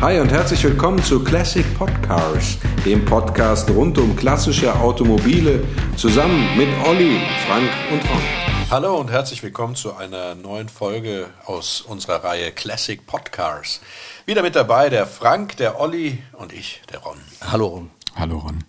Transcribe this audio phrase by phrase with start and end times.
[0.00, 5.62] Hi und herzlich willkommen zu Classic Podcars, dem Podcast rund um klassische Automobile,
[5.96, 8.22] zusammen mit Olli, Frank und Ron.
[8.70, 13.80] Hallo und herzlich willkommen zu einer neuen Folge aus unserer Reihe Classic Podcars.
[14.26, 17.18] Wieder mit dabei der Frank, der Olli und ich, der Ron.
[17.40, 17.90] Hallo Ron.
[18.16, 18.64] Hallo Ron.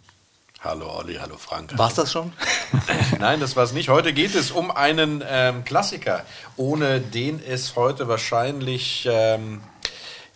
[0.66, 1.78] Hallo Olli, hallo Frank.
[1.78, 2.34] War's das schon?
[3.20, 3.89] Nein, das war's nicht.
[3.89, 6.26] Heute geht es um einen ähm, Klassiker,
[6.57, 9.62] ohne den es heute wahrscheinlich ähm,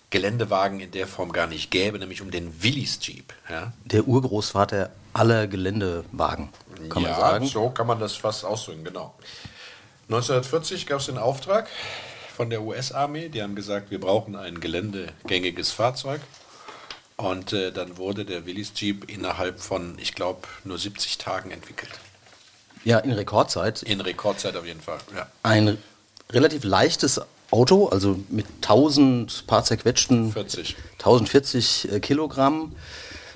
[0.10, 3.34] Geländewagen in der Form gar nicht gäbe, nämlich um den Willys Jeep.
[3.50, 3.74] Ja?
[3.86, 6.50] Der Urgroßvater aller Geländewagen,
[6.90, 7.48] kann ja, man sagen.
[7.48, 9.14] so kann man das fast ausdrücken, genau.
[10.08, 11.68] 1940 gab es den Auftrag
[12.36, 16.22] von der US-Armee, die haben gesagt, wir brauchen ein geländegängiges Fahrzeug.
[17.18, 21.92] Und äh, dann wurde der Willys Jeep innerhalb von, ich glaube, nur 70 Tagen entwickelt.
[22.86, 23.84] Ja, in Rekordzeit.
[23.84, 25.28] In Rekordzeit auf jeden Fall, ja.
[25.44, 25.78] Ein
[26.32, 27.20] relativ leichtes
[27.52, 30.76] Auto, also mit 1000 paar zerquetschten 40.
[31.00, 32.76] 1040 äh, Kilogramm,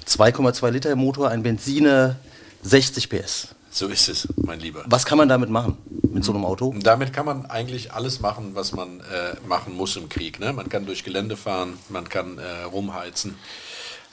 [0.08, 2.17] 2,2 Liter Motor, ein Benziner,
[2.61, 3.50] 60 PS.
[3.72, 4.83] So ist es, mein Lieber.
[4.86, 5.78] Was kann man damit machen,
[6.11, 6.67] mit so einem Auto?
[6.67, 10.39] Und damit kann man eigentlich alles machen, was man äh, machen muss im Krieg.
[10.39, 10.53] Ne?
[10.53, 13.36] Man kann durch Gelände fahren, man kann äh, rumheizen.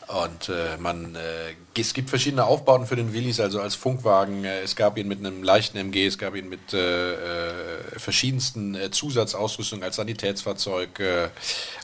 [0.09, 4.45] Und äh, man, äh, es gibt verschiedene Aufbauten für den Willys, also als Funkwagen.
[4.45, 7.70] Äh, es gab ihn mit einem leichten MG, es gab ihn mit äh, äh,
[8.01, 11.29] verschiedensten äh, Zusatzausrüstungen als Sanitätsfahrzeug äh,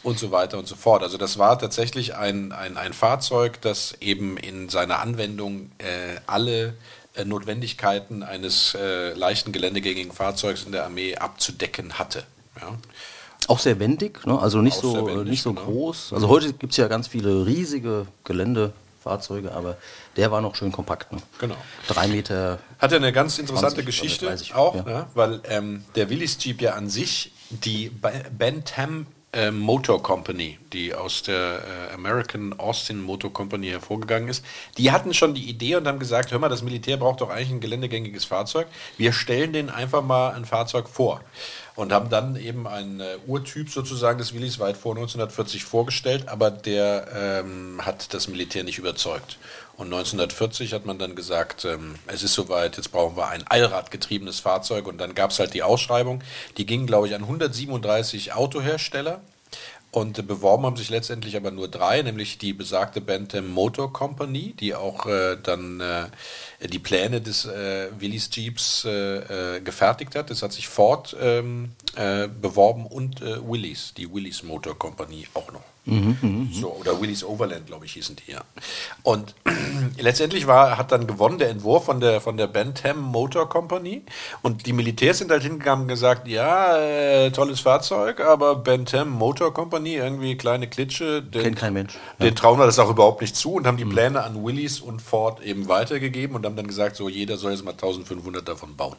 [0.03, 1.03] und so weiter und so fort.
[1.03, 6.75] Also das war tatsächlich ein, ein, ein Fahrzeug, das eben in seiner Anwendung äh, alle
[7.15, 12.25] äh, Notwendigkeiten eines äh, leichten geländegängigen Fahrzeugs in der Armee abzudecken hatte.
[12.61, 12.77] Ja.
[13.49, 14.39] Auch sehr wendig, ne?
[14.39, 15.67] also nicht Auch so, wendig, nicht so genau.
[15.67, 16.13] groß.
[16.13, 18.07] Also heute gibt es ja ganz viele riesige
[19.07, 19.77] Geländefahrzeuge, aber
[20.17, 21.13] der war noch schön kompakt.
[21.13, 21.23] Ne?
[21.39, 21.57] Genau.
[21.89, 22.59] Drei Meter.
[22.79, 24.83] Hat ja eine ganz interessante 20 oder Geschichte 30, auch, ja.
[24.83, 25.07] ne?
[25.15, 31.23] weil ähm, der Willys Jeep ja an sich die Bantam äh, Motor Company, die aus
[31.23, 34.45] der äh, American Austin Motor Company hervorgegangen ist,
[34.79, 37.51] die hatten schon die Idee und haben gesagt, hör mal, das Militär braucht doch eigentlich
[37.51, 38.67] ein geländegängiges Fahrzeug.
[38.97, 41.21] Wir stellen denen einfach mal ein Fahrzeug vor.
[41.77, 46.51] Und haben dann eben einen äh, Urtyp sozusagen des Willys weit vor 1940 vorgestellt, aber
[46.51, 49.39] der ähm, hat das Militär nicht überzeugt.
[49.77, 54.41] Und 1940 hat man dann gesagt, ähm, es ist soweit, jetzt brauchen wir ein Allradgetriebenes
[54.41, 54.87] Fahrzeug.
[54.89, 56.23] Und dann gab es halt die Ausschreibung,
[56.57, 59.21] die ging, glaube ich, an 137 Autohersteller.
[59.97, 64.53] Und äh, beworben haben sich letztendlich aber nur drei, nämlich die besagte Bantam Motor Company,
[64.61, 70.29] die auch äh, dann äh, die Pläne des äh, Willys Jeeps äh, äh, gefertigt hat.
[70.29, 75.53] Das hat sich Ford ähm, äh, beworben und äh, Willys, die Willys Motor Company auch
[75.53, 75.63] noch.
[76.53, 78.43] So, oder Willys Overland, glaube ich, hießen die, ja.
[79.05, 79.37] Und
[79.99, 84.03] letztendlich war, hat dann gewonnen der Entwurf von der, von der Bantam Motor Company.
[84.43, 89.55] Und die Militärs sind halt hingegangen und gesagt, ja, äh, tolles Fahrzeug, aber Bantam Motor
[89.55, 91.23] Company, irgendwie kleine Klitsche.
[91.23, 91.97] Den, Kennt kein Mensch.
[92.21, 95.01] Den trauen wir das auch überhaupt nicht zu und haben die Pläne an Willys und
[95.01, 98.97] Ford eben weitergegeben und haben dann gesagt, so jeder soll jetzt mal 1500 davon bauen.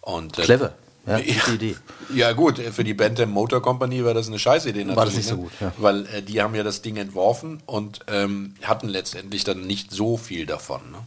[0.00, 0.72] Und, äh, Clever.
[1.06, 1.34] Ja, Ja.
[1.44, 1.76] gute Idee.
[2.14, 4.96] ja gut, für die Bantam Motor Company war das eine Scheißidee natürlich.
[4.96, 5.42] War das nicht so ne?
[5.42, 5.72] gut, ja.
[5.78, 10.16] Weil äh, die haben ja das Ding entworfen und ähm, hatten letztendlich dann nicht so
[10.16, 10.80] viel davon.
[10.90, 10.98] Ne?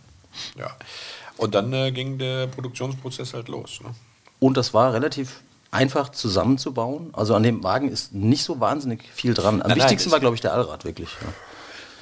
[0.58, 0.72] Ja.
[1.38, 3.80] Und dann äh, ging der Produktionsprozess halt los.
[3.84, 3.90] Ne?
[4.40, 7.10] Und das war relativ einfach zusammenzubauen.
[7.14, 9.56] Also an dem Wagen ist nicht so wahnsinnig viel dran.
[9.56, 11.10] Am Nein, nein, wichtigsten das- war, glaube ich, der Allrad wirklich.
[11.22, 11.28] Ja.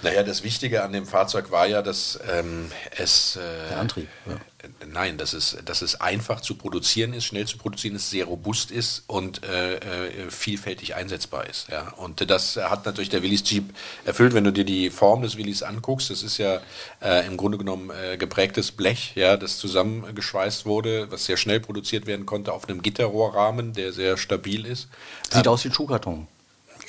[0.04, 3.36] Naja, das Wichtige an dem Fahrzeug war ja, dass ähm, es...
[3.36, 4.34] Äh, Der Antrieb, ja.
[4.34, 4.38] äh,
[4.86, 8.70] Nein, dass es, dass es einfach zu produzieren ist, schnell zu produzieren ist, sehr robust
[8.72, 11.70] ist und äh, äh, vielfältig einsetzbar ist.
[11.70, 11.94] Ja.
[11.98, 13.74] Und das hat natürlich der Willys Jeep
[14.06, 16.10] erfüllt, wenn du dir die Form des Willys anguckst.
[16.10, 16.62] Das ist ja
[17.02, 22.06] äh, im Grunde genommen äh, geprägtes Blech, ja, das zusammengeschweißt wurde, was sehr schnell produziert
[22.06, 24.90] werden konnte auf einem Gitterrohrrahmen, der sehr stabil ist.
[25.32, 26.28] Sieht aus wie ein Schuhkarton.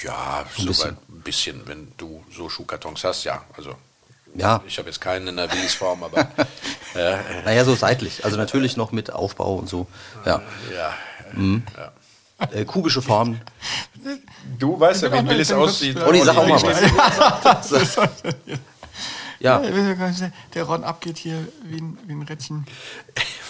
[0.02, 3.42] Ja, Ein soweit ein bisschen, wenn du so Schuhkartons hast, ja.
[3.56, 3.74] Also
[4.34, 4.62] Ja.
[4.66, 6.20] ich habe jetzt keinen in der Willys Form, aber
[6.94, 8.24] äh, Naja, so seitlich.
[8.24, 9.86] Also natürlich noch mit Aufbau und so.
[10.24, 10.42] Ja.
[10.74, 10.94] ja.
[12.52, 13.40] Äh, kubische Formen.
[14.58, 15.96] Du weißt ja, wie Genau, Willis aussieht.
[16.00, 17.98] Olli, sag auch mal was.
[19.40, 19.62] Ja,
[20.54, 22.66] Der Ron abgeht hier wie ein, wie ein Rädchen.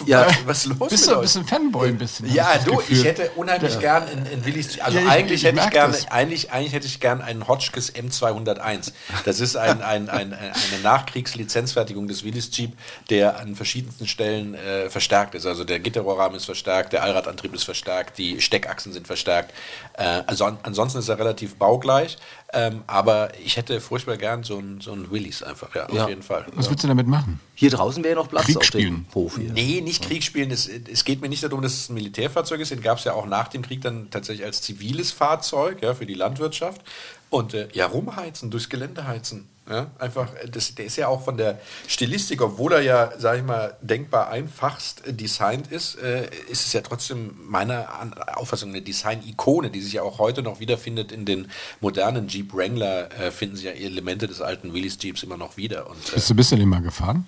[0.05, 0.27] ja.
[0.45, 2.31] Was ist los Bist du ein bisschen Fanboy ein bisschen?
[2.31, 2.97] Ja, du, Gefühl.
[2.97, 5.91] ich hätte unheimlich gern in, in Willis, also Ja, ich- eigentlich ich hätte ich gern,
[5.91, 6.11] das.
[6.11, 8.91] eigentlich, eigentlich hätte ich gern einen Hotchkiss M201.
[9.25, 10.49] Das ist ein, ein, ein, eine
[10.83, 12.73] Nachkriegslizenzfertigung des Willis Jeep,
[13.09, 15.45] der an verschiedensten Stellen äh, verstärkt ist.
[15.45, 19.53] Also der Gitterrohrrahmen ist verstärkt, der Allradantrieb ist verstärkt, die Steckachsen sind verstärkt.
[19.93, 22.17] Äh, also an, ansonsten ist er relativ baugleich,
[22.53, 26.03] ähm, aber ich hätte furchtbar gern so ein, so ein Willis einfach, ja, Ja.
[26.03, 26.45] auf jeden Fall.
[26.55, 27.39] Was willst du damit machen?
[27.55, 29.05] Hier draußen wäre noch Platz Krieg auf spielen.
[29.07, 29.51] dem Hof hier.
[29.53, 30.49] Nee, nicht Krieg spielen.
[30.51, 32.71] Es, es geht mir nicht darum, dass es ein Militärfahrzeug ist.
[32.71, 36.05] Den gab es ja auch nach dem Krieg dann tatsächlich als ziviles Fahrzeug ja, für
[36.05, 36.81] die Landwirtschaft.
[37.29, 39.47] Und äh, ja, rumheizen, durchs Gelände heizen.
[39.69, 43.37] Ja, einfach, äh, das, der ist ja auch von der Stilistik, obwohl er ja, sag
[43.37, 48.69] ich mal, denkbar einfachst äh, designt ist, äh, ist es ja trotzdem meiner An- Auffassung
[48.69, 51.51] eine Design-Ikone, die sich ja auch heute noch wiederfindet in den
[51.81, 55.87] modernen Jeep Wrangler, äh, finden sich ja Elemente des alten Willys Jeeps immer noch wieder.
[55.87, 57.27] Und, äh, Bist du bist du den mal gefahren?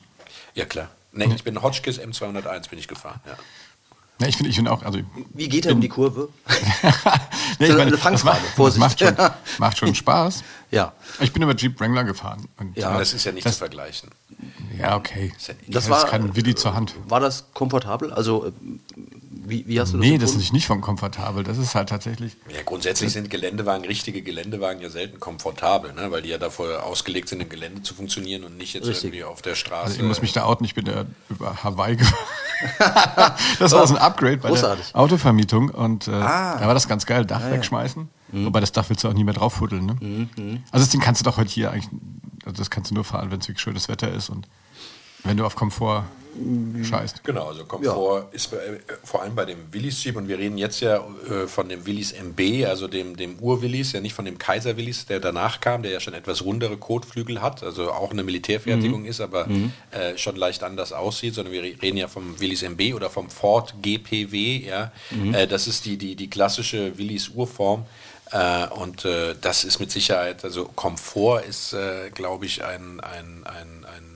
[0.56, 0.90] ja, klar.
[1.14, 3.20] Nee, ich bin Hotchkiss M201 bin ich gefahren.
[3.26, 3.38] Ja.
[4.22, 5.00] Ja, ich finde ich find auch, also
[5.34, 6.30] Wie geht er um die Kurve?
[7.60, 8.80] nee, ich eine das, Fangfrage, macht, Vorsicht.
[8.80, 9.16] macht, schon,
[9.58, 10.44] macht schon Spaß.
[10.70, 10.94] Ja.
[11.20, 12.48] Ich bin über Jeep Wrangler gefahren.
[12.58, 12.96] Und, Ja.
[12.96, 14.10] äh, Das ist ja nicht das, zu vergleichen.
[14.80, 15.34] Ja, okay.
[15.38, 16.96] Das Das, war- kein Willi zur Hand.
[17.08, 18.14] War das komfortabel?
[18.14, 18.52] Also, äh,
[19.44, 21.44] wie, wie hast du das Nee, das ist nicht, nicht von komfortabel.
[21.44, 22.36] Das ist halt tatsächlich.
[22.50, 26.12] Ja, grundsätzlich sind Geländewagen, richtige Geländewagen ja selten komfortabel, ne?
[26.12, 29.06] weil die ja dafür ausgelegt sind, im Gelände zu funktionieren und nicht jetzt Richtig.
[29.06, 29.86] irgendwie auf der Straße.
[29.86, 32.18] Also ich muss mich da outen, ich bin da über Hawaii gefahren.
[33.60, 34.92] das war so ein Upgrade bei Großartig.
[34.92, 36.58] der Autovermietung und äh, Ah.
[36.60, 38.08] da war das ganz geil, Dach wegschmeißen.
[38.34, 39.86] Wobei das Dach willst du auch nie mehr draufhuddeln.
[39.86, 40.30] Ne?
[40.72, 41.90] Also das Ding kannst du doch heute hier eigentlich,
[42.46, 44.48] also das kannst du nur fahren, wenn es wirklich schönes Wetter ist und
[45.24, 46.06] wenn du auf Komfort
[46.84, 47.24] scheißt.
[47.24, 50.58] Genau, also Komfort ist bei, äh, vor allem bei dem Willys Jeep und wir reden
[50.58, 50.98] jetzt ja
[51.30, 55.06] äh, von dem Willys MB, also dem, dem Ur-Willys, ja nicht von dem Kaiser Willys,
[55.06, 59.20] der danach kam, der ja schon etwas rundere Kotflügel hat, also auch eine Militärfertigung ist,
[59.20, 59.48] aber
[59.92, 63.76] äh, schon leicht anders aussieht, sondern wir reden ja vom Willys MB oder vom Ford
[63.82, 64.92] GPW, ja.
[65.34, 67.86] Äh, das ist die, die, die klassische Willys Urform.
[68.32, 73.44] Äh, und äh, das ist mit Sicherheit, also Komfort ist, äh, glaube ich, ein, ein,
[73.44, 74.11] ein, ein,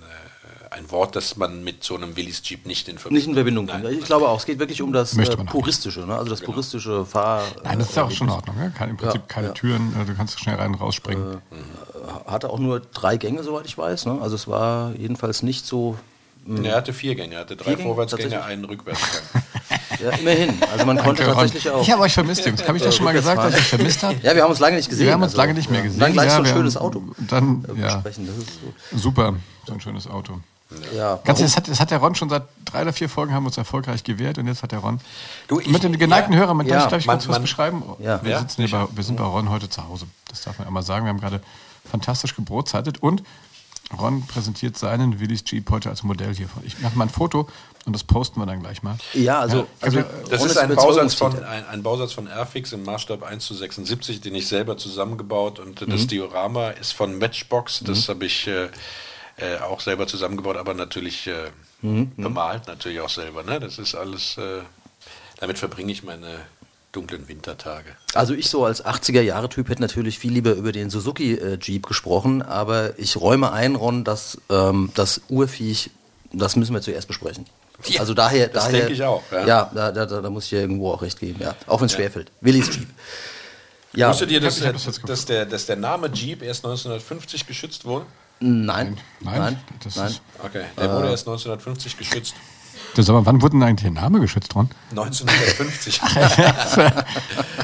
[0.76, 3.68] ein Wort, das man mit so einem Willys Jeep nicht in Verbindung Nicht in Verbindung
[3.68, 4.00] bringen.
[4.00, 6.16] Ich glaube auch, es geht wirklich um das Möchte äh, Puristische, ne?
[6.16, 7.44] also das puristische Fahr...
[7.64, 8.58] Nein, das ist ja auch schon in Ordnung.
[8.58, 8.74] Ne?
[8.78, 9.54] Kein, Im Prinzip Ja, keine ja.
[9.54, 11.42] Türen, äh, du kannst schnell rein und rausspringen.
[12.26, 14.06] Hatte auch nur drei Gänge, soweit ich weiß.
[14.06, 14.20] Ne?
[14.22, 15.98] Also es war jedenfalls nicht so...
[16.48, 17.84] Nee, Er hatte vier Gänge, er hatte drei Gänge?
[17.84, 19.24] Vorwärtsgänge, einen Rückwärtsgang.
[20.04, 20.54] Ja, immerhin.
[20.72, 21.82] Also man konnte Danke, tatsächlich auch...
[21.82, 22.68] Ich habe euch vermisst, Jungs.
[22.68, 24.16] Habe ich das schon mal gesagt, dass ich euch vermisst habe?
[24.24, 25.06] Ja, wir haben uns lange nicht gesehen.
[25.06, 25.86] Wir haben uns also, lange nicht mehr ja.
[25.86, 26.00] gesehen.
[26.02, 28.28] Dann gleich ja, so ein schönes Auto Dann, äh, ja, besprechen.
[28.28, 28.60] Das ist
[28.92, 28.98] so.
[28.98, 29.36] super.
[29.66, 30.42] So ein schönes Auto.
[30.96, 33.44] Ja, Ganz das hat, das hat der Ron schon seit drei oder vier Folgen haben
[33.44, 35.00] wir uns erfolgreich gewährt und jetzt hat der Ron
[35.48, 37.84] Du, ich- mit dem geneigten ja, Hörer, man ja, darf ich man- kurz was beschreiben.
[38.00, 38.22] Ja.
[38.24, 40.08] Wir, Ja, sitzen hier bei, wir sind bei Ron heute zu Hause.
[40.28, 41.06] Das darf man einmal sagen.
[41.06, 41.42] Wir haben gerade
[41.90, 43.22] fantastisch gebrotzeltet und
[43.96, 46.48] Ron präsentiert seinen Willys Jeep heute als Modell hier.
[46.64, 47.48] Ich mache mal ein Foto
[47.86, 48.98] und das posten wir dann gleich mal.
[49.14, 50.74] Ja, also, also Das ist ein.
[50.76, 54.76] Bausatz, von, ein, ein Bausatz von Airfix im Maßstab 1 zu 76, den ich selber
[54.78, 55.92] zusammengebaut und Mhm.
[55.92, 58.70] das Diorama ist von Matchbox, das habe ich äh,
[59.38, 61.52] äh, auch selber zusammengebaut, aber natürlich äh,
[61.82, 62.12] Mhm.
[62.16, 63.44] bemalt natürlich auch selber.
[63.44, 63.60] Ne?
[63.60, 64.62] Das ist alles, äh,
[65.40, 66.40] damit verbringe ich meine
[66.92, 67.90] dunklen Wintertage.
[68.14, 72.42] Also ich so als 80er-Jahre-Typ hätte natürlich viel lieber über den Suzuki äh, Jeep gesprochen,
[72.42, 75.92] aber ich räume ein, Ron, dass ähm, das Urviech,
[76.32, 77.46] das müssen wir zuerst besprechen.
[77.84, 79.46] Ja, also daher, das daher, denke ich auch, ja.
[79.46, 81.56] Ja, da, da, da muss ich ja irgendwo auch recht geben, ja.
[81.68, 82.32] Auch wenn es schwerfällt.
[82.40, 82.88] Willis Jeep.
[83.94, 88.06] Ja, Wusstet ihr, dass, das dass, der, dass der Name Jeep erst 1950 geschützt wurde?
[88.40, 90.08] Nein, Nein, nein, das nein.
[90.08, 92.36] ist- Okay, der wurde erst 1950 geschützt.
[92.96, 94.70] Das, aber wann wurde denn eigentlich der Name geschützt, Ron?
[94.92, 96.00] 1950.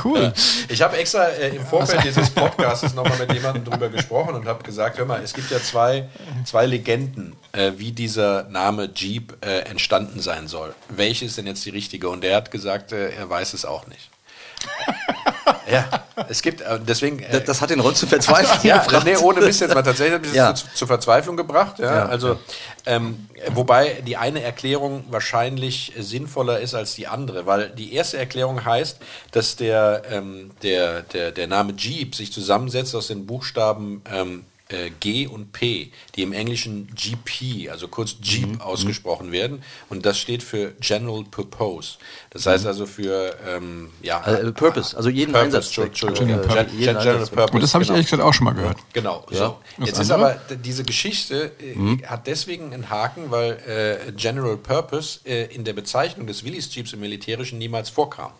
[0.03, 0.33] Cool.
[0.67, 4.63] Ich habe extra äh, im Vorfeld dieses Podcasts nochmal mit jemandem drüber gesprochen und habe
[4.63, 6.09] gesagt, hör mal, es gibt ja zwei,
[6.43, 10.73] zwei Legenden, äh, wie dieser Name Jeep äh, entstanden sein soll.
[10.89, 12.09] Welche ist denn jetzt die richtige?
[12.09, 14.09] Und er hat gesagt, äh, er weiß es auch nicht.
[15.69, 15.85] Ja,
[16.29, 17.19] es gibt, äh, deswegen...
[17.19, 19.05] Äh, Das, das hat den Ron zu verzweifeln ja, gebracht.
[19.05, 20.55] nee, ohne Mist jetzt mal tatsächlich hat mich Ja.
[20.55, 21.79] zu, zur Verzweiflung gebracht.
[21.79, 22.05] Ja, Ja.
[22.07, 22.39] also,
[22.85, 28.63] ähm, wobei die eine Erklärung wahrscheinlich sinnvoller ist als die andere, weil die erste Erklärung
[28.65, 28.97] heißt,
[29.31, 34.89] dass der, ähm, der, der, der Name Jeep sich zusammensetzt aus den Buchstaben ähm, äh,
[34.99, 38.61] G und P, die im Englischen GP, also kurz Jeep Mhm.
[38.61, 39.63] ausgesprochen werden.
[39.89, 41.97] Und das steht für General Purpose.
[42.31, 44.49] Das heißt also für ähm, ja, Mhm.
[44.49, 45.87] Äh, Purpose, also jeden Purpose, Einsatzzweck.
[45.87, 47.35] Entschuldigung, Äh, Gen- jeden Gen- General Einsatzzweck.
[47.37, 47.53] Purpose.
[47.55, 47.95] Und das habe ich genau.
[47.97, 48.77] ehrlich gesagt auch schon mal gehört.
[48.93, 49.25] Genau.
[49.31, 49.37] Ja.
[49.37, 49.57] So.
[49.85, 53.51] Jetzt ist aber diese Geschichte äh, hat deswegen einen Haken, weil
[54.07, 58.31] äh, General Purpose äh, in der Bezeichnung des Willys Jeeps im Militärischen niemals vorkam.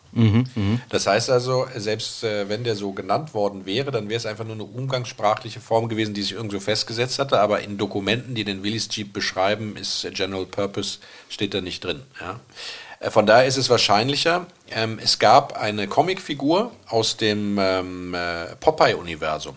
[0.90, 4.44] Das heißt also, selbst äh, wenn der so genannt worden wäre, dann wäre es einfach
[4.44, 7.40] nur eine umgangssprachliche Form gewesen, die sich irgendwo festgesetzt hatte.
[7.40, 11.00] Aber in Dokumenten, die den Willys Jeep beschreiben, ist General Purpose
[11.30, 12.04] steht da nicht drin.
[12.20, 12.40] Ja.
[13.00, 14.46] Äh, Von daher ist es wahrscheinlicher.
[14.70, 19.56] Ähm, es gab eine Comicfigur aus dem ähm, äh, Popeye-Universum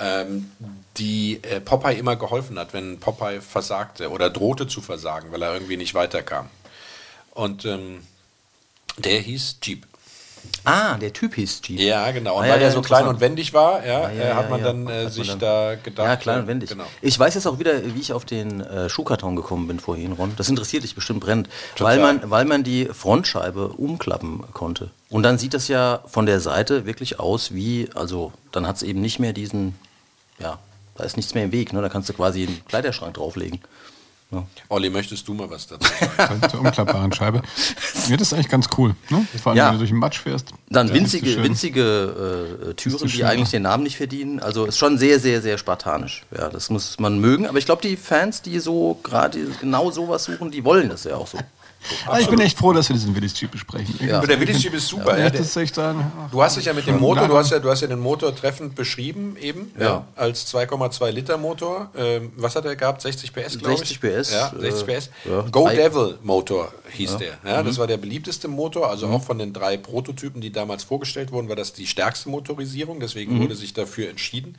[0.00, 0.50] ähm,
[0.96, 5.52] die äh, Popeye immer geholfen hat, wenn Popeye versagte oder drohte zu versagen, weil er
[5.54, 6.48] irgendwie nicht weiterkam.
[7.32, 8.00] Und ähm,
[8.96, 9.86] der hieß Jeep.
[10.64, 11.80] Ah, der Typ hieß Jeep.
[11.80, 12.36] Ja, genau.
[12.36, 14.34] Und Ah, ja, weil ja, er so klein und wendig war, ja, Ah, ja, äh,
[14.34, 16.06] hat man dann äh, Hat man sich dann- da gedacht.
[16.06, 16.68] Ja, klein und wendig.
[16.70, 16.84] Genau.
[17.00, 20.34] Ich weiß jetzt auch wieder, wie ich auf den äh, Schuhkarton gekommen bin vorhin, Ron.
[20.36, 21.48] Das interessiert dich bestimmt brennend.
[21.78, 24.90] Weil man, weil man die Frontscheibe umklappen konnte.
[25.08, 28.82] Und dann sieht das ja von der Seite wirklich aus wie, also dann hat es
[28.82, 29.74] eben nicht mehr diesen,
[30.38, 30.58] ja,
[30.96, 31.72] da ist nichts mehr im Weg.
[31.72, 31.80] Ne?
[31.80, 33.60] Da kannst du quasi einen Kleiderschrank drauflegen.
[34.32, 34.46] Ja.
[34.68, 36.40] Olli, möchtest du mal was dazu sagen?
[36.50, 37.42] Zur umklappbaren Scheibe.
[38.08, 38.94] Ja, das ist eigentlich ganz cool.
[39.08, 39.26] Ne?
[39.42, 39.66] Vor allem, Ja.
[39.66, 40.52] wenn du durch den Matsch fährst.
[40.68, 41.42] Dann da winzige, schön.
[41.42, 43.58] winzige äh, Türen, die eigentlich ja.
[43.58, 44.38] den Namen nicht verdienen.
[44.38, 46.24] Also ist schon sehr, sehr, sehr spartanisch.
[46.36, 47.46] Ja, das muss man mögen.
[47.46, 51.16] Aber ich glaube, die Fans, die so gerade genau sowas suchen, die wollen das ja
[51.16, 51.38] auch so.
[52.06, 53.94] Ah, ich bin echt froh, dass wir diesen Willis Jeep besprechen.
[54.06, 54.18] Ja.
[54.18, 55.16] Aber der Willis-Jeep ist super.
[55.16, 57.58] Ja, Ja, das echt ein, Du hast dich ja mit dem Motor, du hast ja,
[57.58, 61.90] du hast ja den Motor treffend beschrieben eben, ja, als 2,2 Liter Motor.
[61.96, 63.00] Ähm, was hat er gehabt?
[63.02, 63.78] 60 PS, glaube ich.
[63.88, 65.10] 60 PS, Ja, 60 äh, PS.
[65.28, 65.40] ja.
[65.50, 67.38] Go Devil Motor hieß der.
[67.44, 67.66] Ja, Mhm.
[67.66, 71.48] das war der beliebteste Motor, also auch von den drei Prototypen, die damals vorgestellt wurden,
[71.48, 73.00] war das die stärkste Motorisierung.
[73.00, 73.42] Deswegen Mhm.
[73.42, 74.56] wurde sich dafür entschieden.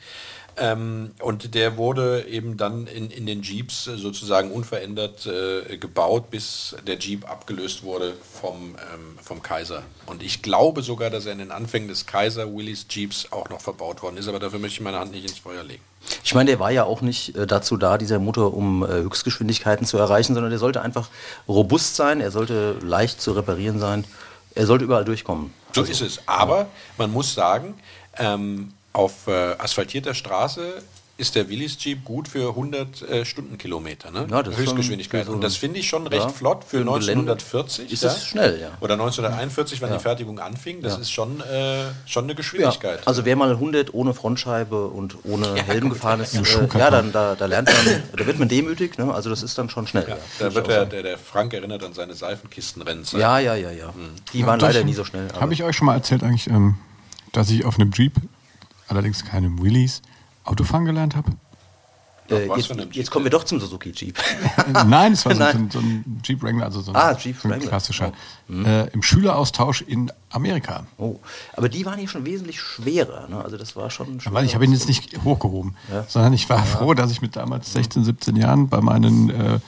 [0.58, 6.30] Ähm, und der wurde eben dann in, in den Jeeps äh, sozusagen unverändert äh, gebaut,
[6.30, 9.84] bis der Jeep abgelöst wurde vom, ähm, vom Kaiser.
[10.08, 13.62] Und ich glaube sogar, dass er in den Anfängen des Kaiser Willys Jeeps auch noch
[13.62, 15.82] verbaut worden ist, aber dafür möchte ich meine Hand nicht ins Feuer legen.
[16.24, 19.86] Ich meine, der war ja auch nicht äh, dazu da, dieser Motor, um äh, Höchstgeschwindigkeiten
[19.86, 21.10] zu erreichen, sondern der sollte einfach
[21.48, 24.06] robust sein, er sollte leicht zu reparieren sein,
[24.54, 25.54] er sollte überall durchkommen.
[25.74, 26.20] So ist es.
[26.26, 26.68] Aber
[26.98, 27.76] man muss sagen,
[28.18, 30.82] ähm, auf äh, asphaltierter Straße
[31.18, 34.26] ist der Willys Jeep gut für 100 äh, Stundenkilometer, ne?
[34.32, 35.26] Ja, das ist Höchstgeschwindigkeit.
[35.28, 37.92] schon Und das finde ich schon recht ja, flott für für ein Gelände 1940.
[37.92, 38.70] ist es schnell, ja.
[38.80, 39.98] Oder 1941, wenn Ja.
[39.98, 40.82] die Fertigung anfing.
[40.82, 41.00] Das Ja.
[41.02, 43.08] ist schon, äh, schon eine Ja, Geschwindigkeit.
[43.08, 45.94] also wer mal 100 ohne Frontscheibe und ohne Ja, Helm gut.
[45.94, 49.14] gefahren ist, Im äh, ja, dann da, da lernt man, da wird man demütig, ne?
[49.14, 50.06] also das ist dann schon schnell.
[50.10, 53.06] ja, Ja, da wird der, der, der Frank erinnert an seine Seifenkistenrennen.
[53.12, 53.70] ja, ja, ja.
[53.70, 53.94] ja.
[53.94, 54.10] Hm.
[54.34, 55.28] Die waren leider nie so schnell.
[55.40, 56.78] Habe ich euch schon mal erzählt, eigentlich, ähm,
[57.32, 58.14] dass ich auf einem Jeep,
[58.92, 60.02] allerdings keinem Willys,
[60.44, 61.32] Autofahren gelernt habe?
[62.30, 64.18] äh, jetzt, jetzt kommen wir doch zum Suzuki Jeep.
[64.86, 67.48] Nein, es war so, ein- so ein Jeep Wrangler, also so ein, Ah, Jeep so
[67.48, 67.68] ein Wrangler.
[67.68, 68.14] klassischer.
[68.50, 70.86] Äh, Im Schüleraustausch in Amerika.
[70.98, 71.20] Oh,
[71.58, 73.28] aber die waren hier schon wesentlich schwerer.
[73.28, 73.44] Ne?
[73.44, 74.20] Also das war schon.
[74.30, 75.76] Weil ich habe ihn jetzt nicht hochgehoben,
[76.08, 79.60] sondern ich war froh, dass ich mit damals 16, 17 Jahren bei meinen, äh,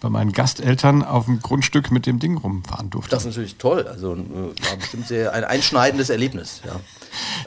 [0.00, 3.10] bei meinen Gasteltern auf dem Grundstück mit dem Ding rumfahren durfte.
[3.10, 3.86] Das ist natürlich toll.
[3.86, 6.62] Also äh, war bestimmt sehr ein einschneidendes Erlebnis.
[6.64, 6.80] Ja.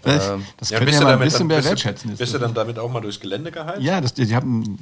[0.03, 2.10] das ähm, das Ja, könnt bist ihr du mal ein bisschen dann, mehr bist, wertschätzen.
[2.12, 2.19] jetzt.
[2.19, 3.81] bist du dann damit auch mal durchs Gelände geheizt?
[3.81, 4.77] ja, das, die, die hatten.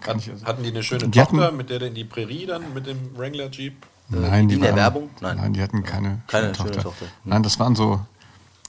[0.00, 2.46] Kann ich, Hat, hatten die eine schöne Die hatten- Tochter, mit der in die Prärie
[2.46, 3.74] dann mit dem Wrangler Jeep?
[4.08, 5.10] Nein, wie die in der waren- Werbung?
[5.20, 5.36] Nein.
[5.36, 5.52] Nein.
[5.54, 6.82] die hatten keine, Keine schöne schöne Tochter.
[6.82, 7.04] Tochter.
[7.06, 7.10] Hm.
[7.24, 8.00] Nein, das waren so.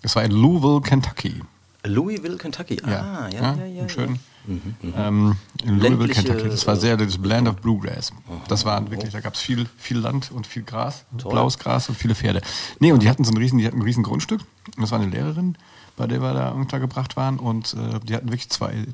[0.04, 1.42] Das war in Louisville, Kentucky.
[1.84, 2.80] Louisville, Kentucky.
[2.84, 3.66] Ah, ja, ja, ja.
[3.66, 6.50] ja, im schönen, Ähm, in Louisville, Kentucky.
[6.50, 8.12] Das war sehr das Land of Bluegrass.
[8.48, 11.96] Das war wirklich, da gab es viel, viel Land und viel Gras, blaues Gras und
[11.96, 12.42] viele Pferde.
[12.80, 14.42] Nee, und die hatten so ein riesen, die hatten ein riesen Grundstück.
[14.76, 15.58] Und das war eine Lehrerin,
[15.96, 17.40] bei der wir da untergebracht waren.
[17.40, 18.86] Und äh, die hatten wirklich zwei,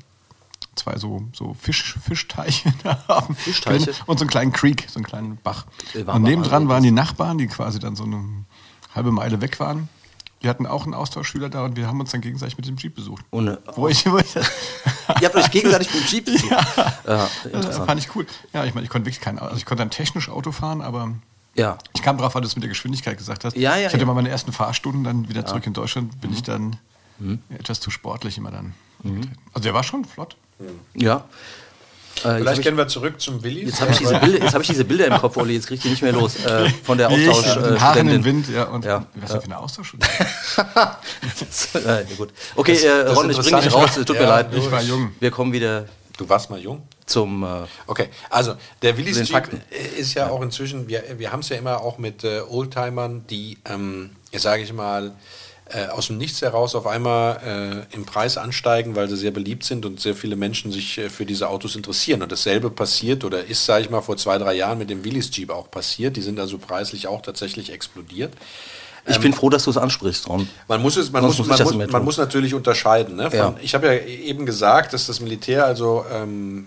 [0.74, 3.34] zwei so, so Fisch, Fischteiche da haben.
[3.34, 3.92] Fischteiche?
[4.06, 5.66] Und so einen kleinen Creek, so einen kleinen Bach.
[6.04, 8.22] War Und nebendran waren die Nachbarn, die quasi dann so eine
[8.94, 9.88] halbe Meile weg waren.
[10.44, 12.94] Die hatten auch einen Austauschschüler da und wir haben uns dann gegenseitig mit dem Jeep
[12.94, 13.24] besucht.
[13.32, 16.50] Äh, wo ich, wo ich Ihr habt euch gegenseitig mit dem Jeep besucht.
[16.50, 16.60] Ja,
[17.06, 17.86] das interessant.
[17.86, 18.26] fand ich cool.
[18.52, 21.12] Ja, ich meine, ich konnte wirklich kein, also ich konnte dann technisch Auto fahren, aber
[21.54, 21.78] Ja.
[21.94, 23.56] ich kam drauf, weil du es mit der Geschwindigkeit gesagt hast.
[23.56, 24.04] Ja, ja, ich hatte ja.
[24.06, 26.76] mal meine ersten Fahrstunden, dann wieder zurück in Deutschland, bin ich dann
[27.48, 28.74] etwas zu sportlich immer dann.
[29.54, 30.36] Also der war schon flott.
[30.94, 31.24] Ja.
[32.22, 33.66] Äh, Vielleicht gehen wir zurück zum Willi.
[33.66, 35.76] Jetzt habe ich, diese Bilder- jetzt hab ich diese Bilder im Kopf, Olli, jetzt krieg
[35.78, 36.36] ich die nicht mehr los.
[36.44, 37.56] Äh, von der Austausch.
[37.56, 38.24] Äh, Haaren im.
[38.24, 38.64] Wind, ja.
[38.64, 39.06] Und Ja.
[39.16, 39.94] was ist das für eine Austausch?
[41.74, 42.30] ja, gut.
[42.56, 44.52] Okay, äh, das Ron, ich bringe dich raus, es tut mir Ja, leid.
[44.52, 45.12] du- Ich war jung.
[45.20, 46.82] Wir kommen wieder Du warst mal jung.
[47.06, 47.42] zum.
[47.42, 49.60] Äh, Okay, also der Willis Fakten.
[49.98, 53.58] ist ja auch inzwischen, wir, wir haben es ja immer auch mit äh, Oldtimern, die,
[53.68, 55.12] ähm, jetzt sage ich mal,
[55.70, 59.64] äh, aus dem Nichts heraus auf einmal äh, im Preis ansteigen, weil sie sehr beliebt
[59.64, 62.22] sind und sehr viele Menschen sich äh, für diese Autos interessieren.
[62.22, 65.34] Und dasselbe passiert oder ist, sage ich mal, vor zwei, drei Jahren mit dem Willis
[65.34, 66.16] Jeep auch passiert.
[66.16, 68.34] Die sind also preislich auch tatsächlich explodiert.
[69.06, 70.46] ich bin froh, dass du es ansprichst, Ron.
[70.68, 73.16] Man muss es, man Sonst muss, muss man, muss, man muss natürlich unterscheiden.
[73.16, 73.30] Ne?
[73.30, 73.54] Von, Ja.
[73.62, 76.66] Ich habe ja eben gesagt, dass das Militär also ähm,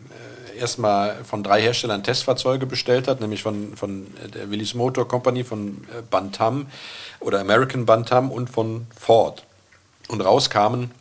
[0.55, 5.43] äh, erstmal von drei Herstellern Testfahrzeuge bestellt hat, nämlich von, von der Willis Motor Company,
[5.43, 6.65] von äh, Bantam
[7.19, 9.43] oder American Bantam und von Ford.
[10.07, 10.91] Und rauskamen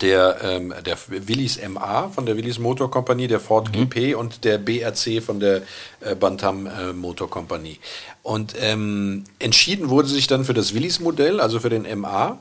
[0.00, 4.58] der, ähm, der Willis MA von der Willis Motor Company, der Ford GP und der
[4.58, 5.62] BRC von der
[6.00, 7.78] äh, Bantam äh, Motor Company.
[8.22, 12.38] Und ähm, entschieden wurde sich dann für das Willis Modell, also für den MA.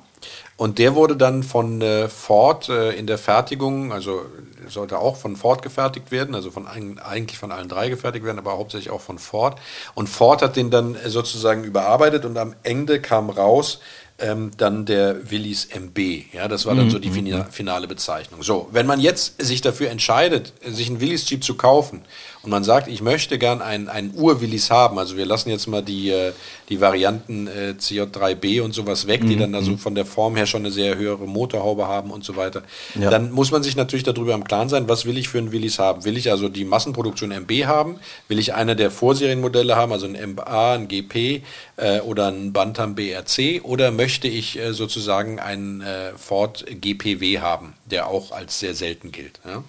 [0.58, 4.26] Und der wurde dann von äh, Ford äh, in der Fertigung, also
[4.68, 8.58] sollte auch von Ford gefertigt werden, also von eigentlich von allen drei gefertigt werden, aber
[8.58, 9.60] hauptsächlich auch von Ford.
[9.94, 13.80] Und Ford hat den dann äh, sozusagen überarbeitet und am Ende kam raus
[14.20, 16.34] ähm, dann der Willys MB.
[16.34, 18.42] Ja, das war dann so die fina- finale Bezeichnung.
[18.42, 22.02] So, wenn man jetzt sich dafür entscheidet, sich einen Willys Jeep zu kaufen
[22.48, 25.82] und man sagt, ich möchte gern einen, einen Ur-Willys haben, also wir lassen jetzt mal
[25.84, 26.32] die, äh,
[26.70, 30.62] die Varianten äh, CJ3B und sowas weg, die dann also von der Form her schon
[30.62, 32.64] eine sehr höhere Motorhaube haben und so weiter,
[32.98, 33.10] Ja.
[33.10, 35.78] dann muss man sich natürlich darüber im Klaren sein, was will ich für einen Willys
[35.78, 36.06] haben?
[36.06, 38.00] Will ich also die Massenproduktion MB haben?
[38.30, 41.42] Will ich eine der Vorserienmodelle haben, also ein MA, ein GP
[41.76, 43.60] äh, oder ein Bantam BRC?
[43.64, 49.12] Oder möchte ich äh, sozusagen einen äh, Ford GPW haben, der auch als sehr selten
[49.12, 49.42] gilt?
[49.46, 49.66] Ja?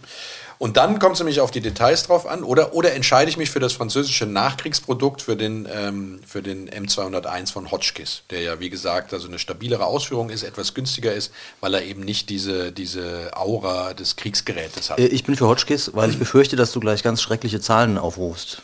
[0.59, 2.43] Und dann kommt es nämlich auf die Details drauf an.
[2.43, 7.53] Oder, oder entscheide ich mich für das französische Nachkriegsprodukt, für den, ähm, für den M201
[7.53, 11.75] von Hotchkiss, der ja, wie gesagt, also eine stabilere Ausführung ist, etwas günstiger ist, weil
[11.75, 14.99] er eben nicht diese, diese Aura des Kriegsgerätes hat.
[14.99, 18.63] Äh, Ich bin für Hotchkiss, weil ich befürchte, dass du gleich ganz schreckliche Zahlen aufrufst.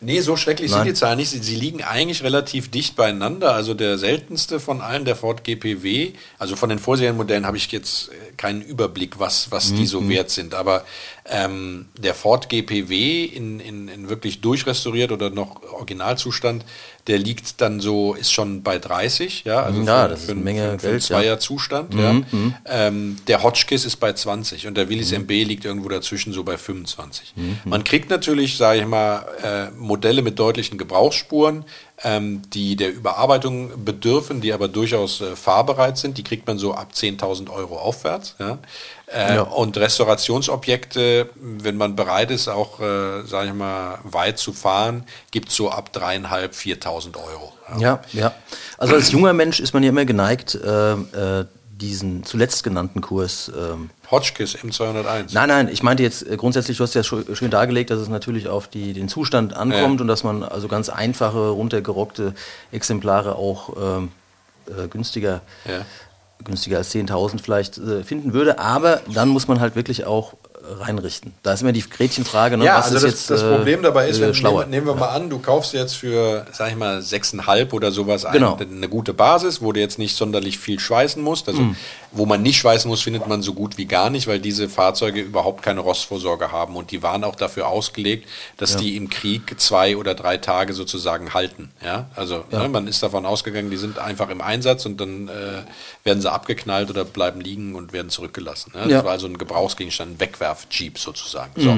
[0.00, 0.80] Nee, so schrecklich Nein.
[0.80, 1.30] sind die Zahlen nicht.
[1.30, 3.54] Sie, sie liegen eigentlich relativ dicht beieinander.
[3.54, 8.08] Also der seltenste von allen, der Ford GPW, also von den Vorserienmodellen habe ich jetzt
[8.08, 10.54] äh, keinen Überblick, was, was die so wert sind.
[10.54, 10.84] Aber
[11.30, 16.64] ähm, der Ford GPW in, in, in wirklich durchrestauriert oder noch Originalzustand,
[17.06, 20.40] der liegt dann so, ist schon bei 30, ja, also Ja, für, das ist eine
[20.40, 21.16] Menge für, für Geld, ja.
[21.16, 21.94] Zweier-Zustand.
[21.94, 22.20] Ja.
[22.66, 26.58] Ähm, der Hotchkiss ist bei 20 und der Willys MB liegt irgendwo dazwischen so bei
[26.58, 27.34] 25.
[27.64, 31.64] Man kriegt natürlich, sage ich mal, äh, Modelle mit deutlichen Gebrauchsspuren,
[32.04, 36.16] ähm, die der Überarbeitung bedürfen, die aber durchaus äh, fahrbereit sind.
[36.16, 38.36] Die kriegt man so ab 10.000 Euro aufwärts.
[38.38, 38.58] Ja?
[39.12, 39.42] Äh, Ja.
[39.42, 45.48] Und Restaurationsobjekte, wenn man bereit ist, auch, äh, sage ich mal, weit zu fahren, gibt
[45.48, 47.52] es so ab 3.500, 4.000 Euro.
[47.78, 48.32] Ja, ja.
[48.78, 51.44] Also als junger Mensch ist man ja immer geneigt, äh, äh,
[51.80, 53.50] diesen zuletzt genannten Kurs.
[53.56, 55.32] Ähm, Hotchkiss M201.
[55.32, 58.48] nein, nein, ich meinte jetzt äh, grundsätzlich, du hast ja schön dargelegt, dass es natürlich
[58.48, 60.02] auf die, den Zustand ankommt Ja.
[60.02, 62.34] und dass man also ganz einfache, runtergerockte
[62.72, 64.10] Exemplare auch ähm,
[64.66, 65.84] äh, günstiger, Ja.
[66.44, 68.58] günstiger als 10.000 vielleicht äh, finden würde.
[68.58, 70.34] Aber dann muss man halt wirklich auch
[70.80, 71.32] reinrichten.
[71.42, 72.64] Da ist immer die Gretchenfrage, ne?
[72.64, 74.60] Ja, was also ist das, jetzt das äh, Problem dabei ist, äh, wenn, schlauer.
[74.60, 78.26] nehmen, nehmen wir mal an, du kaufst jetzt für, sag ich mal, 6,5 oder sowas
[78.32, 78.56] Genau.
[78.56, 81.48] eine gute Basis, wo du jetzt nicht sonderlich viel schweißen musst.
[81.48, 81.76] Also Mhm.
[82.12, 85.20] wo man nicht schweißen muss, findet man so gut wie gar nicht, weil diese Fahrzeuge
[85.20, 89.96] überhaupt keine Rostvorsorge haben und die waren auch dafür ausgelegt, dass die im Krieg zwei
[89.96, 91.70] oder drei Tage sozusagen halten.
[91.84, 92.62] Ja, also Ja.
[92.62, 95.62] Ne, man ist davon ausgegangen, die sind einfach im Einsatz und dann äh,
[96.04, 98.72] werden sie abgeknallt oder bleiben liegen und werden zurückgelassen.
[98.74, 98.82] Ja?
[98.84, 99.04] Das Ja.
[99.04, 100.16] war also ein Gebrauchsgegenstand, ein
[100.48, 101.52] Wegwerf-Jeep sozusagen.
[101.56, 101.76] So.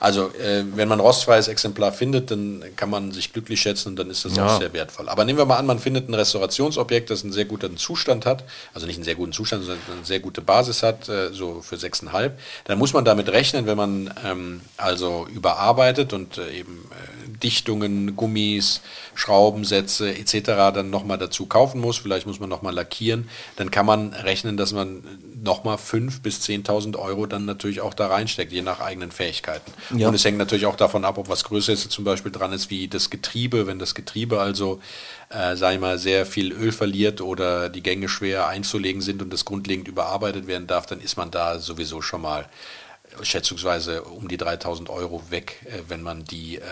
[0.00, 3.96] Also äh, wenn man ein rostfreies Exemplar findet, dann kann man sich glücklich schätzen und
[3.96, 4.46] dann ist das Ja.
[4.46, 5.08] auch sehr wertvoll.
[5.08, 8.44] Aber nehmen wir mal an, man findet ein Restaurationsobjekt, das einen sehr guten Zustand hat,
[8.74, 11.76] also nicht einen sehr guten Zustand, sondern eine sehr gute Basis hat, äh, so für
[11.76, 12.32] 6,5,
[12.64, 18.16] dann muss man damit rechnen, wenn man ähm, also überarbeitet und äh, eben äh, Dichtungen,
[18.16, 18.80] Gummis,
[19.14, 20.72] Schraubensätze etc.
[20.74, 24.72] dann nochmal dazu kaufen muss, vielleicht muss man nochmal lackieren, dann kann man rechnen, dass
[24.72, 25.02] man
[25.42, 29.72] nochmal 5.000 bis 10.000 Euro dann natürlich auch da reinsteckt, je nach eigenen Fähigkeiten.
[29.96, 30.08] Ja.
[30.08, 32.88] Und es hängt natürlich auch davon ab, ob was Größeres zum Beispiel dran ist, wie
[32.88, 33.66] das Getriebe.
[33.66, 34.80] Wenn das Getriebe also,
[35.30, 39.32] äh, sag ich mal, sehr viel Öl verliert oder die Gänge schwer einzulegen sind und
[39.32, 42.46] das grundlegend überarbeitet werden darf, dann ist man da sowieso schon mal
[43.22, 46.62] schätzungsweise um die 3000 Euro weg, äh, wenn man die, äh, äh,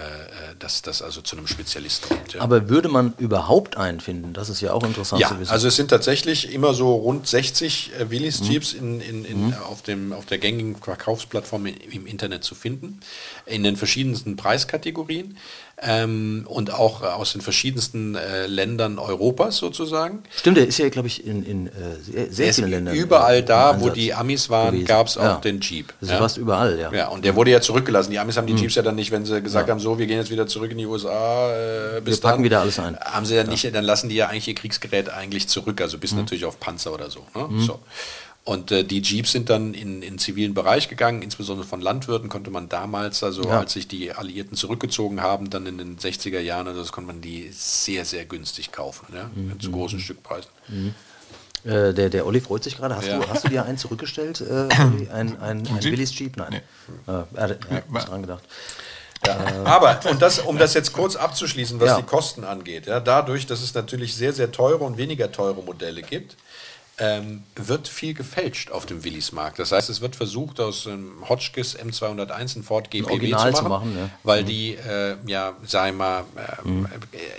[0.59, 2.35] das, das also zu einem Spezialisten gibt.
[2.35, 2.41] Ja.
[2.41, 4.33] Aber würde man überhaupt einen finden?
[4.33, 5.51] Das ist ja auch interessant Ja, zu wissen.
[5.53, 9.83] also es sind tatsächlich immer so rund 60 äh, Willys Jeeps in, in, in, auf,
[9.83, 13.01] dem, auf der gängigen Verkaufsplattform im, im Internet zu finden,
[13.47, 15.37] in den verschiedensten Preiskategorien
[15.83, 20.23] ähm, und auch äh, aus den verschiedensten äh, Ländern Europas sozusagen.
[20.35, 22.95] Stimmt, der ist ja, glaube ich, in, in äh, sehr, sehr Er vielen Ländern.
[22.95, 25.37] überall da, wo die Amis waren, gab es auch Ja.
[25.37, 25.93] den Jeep.
[26.01, 26.19] Das ja.
[26.19, 26.93] fast überall, ja.
[26.93, 28.11] Ja, und der wurde ja zurückgelassen.
[28.13, 30.19] Die Amis haben die Jeeps ja dann nicht, wenn sie gesagt haben, so, wir gehen
[30.19, 32.97] jetzt wieder zurück in die USA, äh, bis Wir packen dann, wieder alles ein.
[33.01, 36.01] Haben sie ja nicht, dann lassen die ja eigentlich ihr Kriegsgerät eigentlich zurück, also Mhm.
[36.01, 37.21] bis natürlich auf Panzer oder so.
[37.35, 37.49] Ne?
[37.63, 37.81] so.
[38.47, 42.51] Und äh, die Jeeps sind dann in in zivilen Bereich gegangen, insbesondere von Landwirten konnte
[42.51, 43.61] man damals, also Ja.
[43.61, 47.23] als sich die Alliierten zurückgezogen haben, dann in den 60er Jahren, also das konnte man
[47.23, 49.31] die sehr, sehr günstig kaufen, ja?
[49.35, 49.59] Mhm.
[49.61, 50.51] zu großen Stückpreisen.
[51.65, 52.95] Äh, der, der Olli freut sich gerade.
[52.97, 53.19] Hast, Ja.
[53.19, 55.09] du, hast du dir einen zurückgestellt, äh, Olli?
[55.09, 55.93] Ein, ein, ein Jeep?
[55.93, 56.37] Willys Jeep?
[56.37, 56.61] Nein.
[57.07, 57.13] Nee.
[57.13, 58.45] Äh, er, hat- war- nicht dran gedacht.
[59.65, 61.97] Aber, und das, um das jetzt kurz abzuschließen, was Ja.
[61.97, 66.03] die Kosten angeht, ja, dadurch, dass es natürlich sehr, sehr teure und weniger teure Modelle
[66.03, 66.37] gibt,
[66.99, 69.59] ähm, wird viel gefälscht auf dem Willis-Markt.
[69.59, 73.69] Das heißt, es wird versucht, aus einem Hotchkiss M201 ein Ford GPW Original zu zu
[73.69, 74.11] machen, machen, ja.
[74.23, 76.25] weil die, äh, ja, sagen wir mal,
[76.65, 76.87] ähm,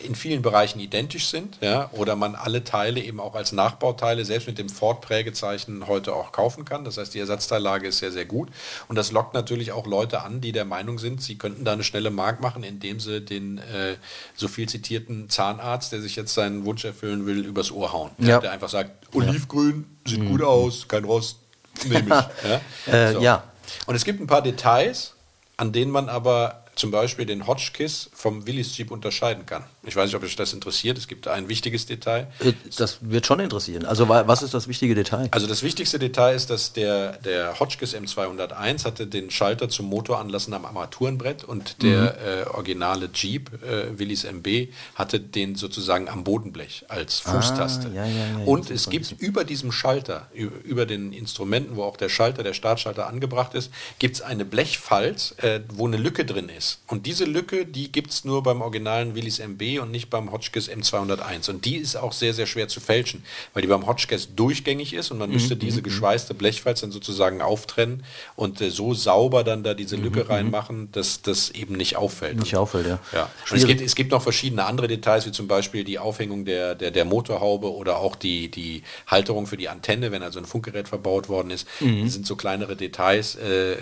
[0.04, 4.48] in vielen Bereichen identisch sind, ja, oder man alle Teile eben auch als Nachbauteile selbst
[4.48, 6.84] mit dem Ford-Prägezeichen heute auch kaufen kann.
[6.84, 8.50] Das heißt, die Ersatzteillage ist sehr, sehr gut.
[8.90, 11.84] Und das lockt natürlich auch Leute an, die der Meinung sind, sie könnten da eine
[11.86, 13.96] schnelle Mark machen, indem sie den äh,
[14.36, 18.12] so viel zitierten Zahnarzt, der sich jetzt seinen Wunsch erfüllen will, übers Ohr hauen.
[18.18, 18.40] Ja.
[18.40, 19.14] Der einfach sagt,
[19.46, 21.38] Olivgrün, sieht gut aus, kein Rost,
[21.86, 22.10] nehme ich.
[22.50, 22.62] ja?
[22.92, 23.44] Äh, ja.
[23.86, 25.14] Und es gibt ein paar Details,
[25.58, 29.64] an denen man aber zum Beispiel den Hotchkiss vom Willys Jeep unterscheiden kann.
[29.88, 30.98] Ich weiß nicht, ob euch das interessiert.
[30.98, 32.28] Es gibt ein wichtiges Detail.
[32.40, 33.86] Äh, Das wird schon interessieren.
[33.86, 35.28] Also wa- was ist das wichtige Detail?
[35.32, 40.54] Also das wichtigste Detail ist, dass der, der Hotchkiss M201 hatte den Schalter zum Motoranlassen
[40.54, 46.86] am Armaturenbrett und der äh, originale Jeep äh, Willys MB hatte den sozusagen am Bodenblech
[46.90, 47.90] als Fußtaste.
[47.94, 52.10] ja, ja, ja, und es gibt über diesem Schalter, über den Instrumenten, wo auch der
[52.10, 56.80] Schalter, der Startschalter angebracht ist, gibt es eine Blechfalz, äh, wo eine Lücke drin ist.
[56.88, 60.70] Und diese Lücke, die gibt es nur beim originalen Willys MB und nicht beim Hotchkiss
[60.70, 61.50] M201.
[61.50, 65.12] Und die ist auch sehr, sehr schwer zu fälschen, weil die beim Hotchkiss durchgängig ist
[65.12, 68.04] und man Mhm, müsste diese geschweißte Blechfalz dann sozusagen auftrennen
[68.36, 72.36] und äh, so sauber dann da diese Lücke reinmachen, dass das eben nicht auffällt.
[72.36, 73.00] Mhm, Nicht auffällt, ja.
[73.12, 73.30] Ja.
[73.50, 76.76] Und es, gibt, es gibt noch verschiedene andere Details, wie zum Beispiel die Aufhängung der,
[76.76, 80.88] der, der Motorhaube oder auch die, die Halterung für die Antenne, wenn also ein Funkgerät
[80.88, 81.68] verbaut worden ist.
[81.80, 83.78] Das sind so kleinere Details, äh, äh,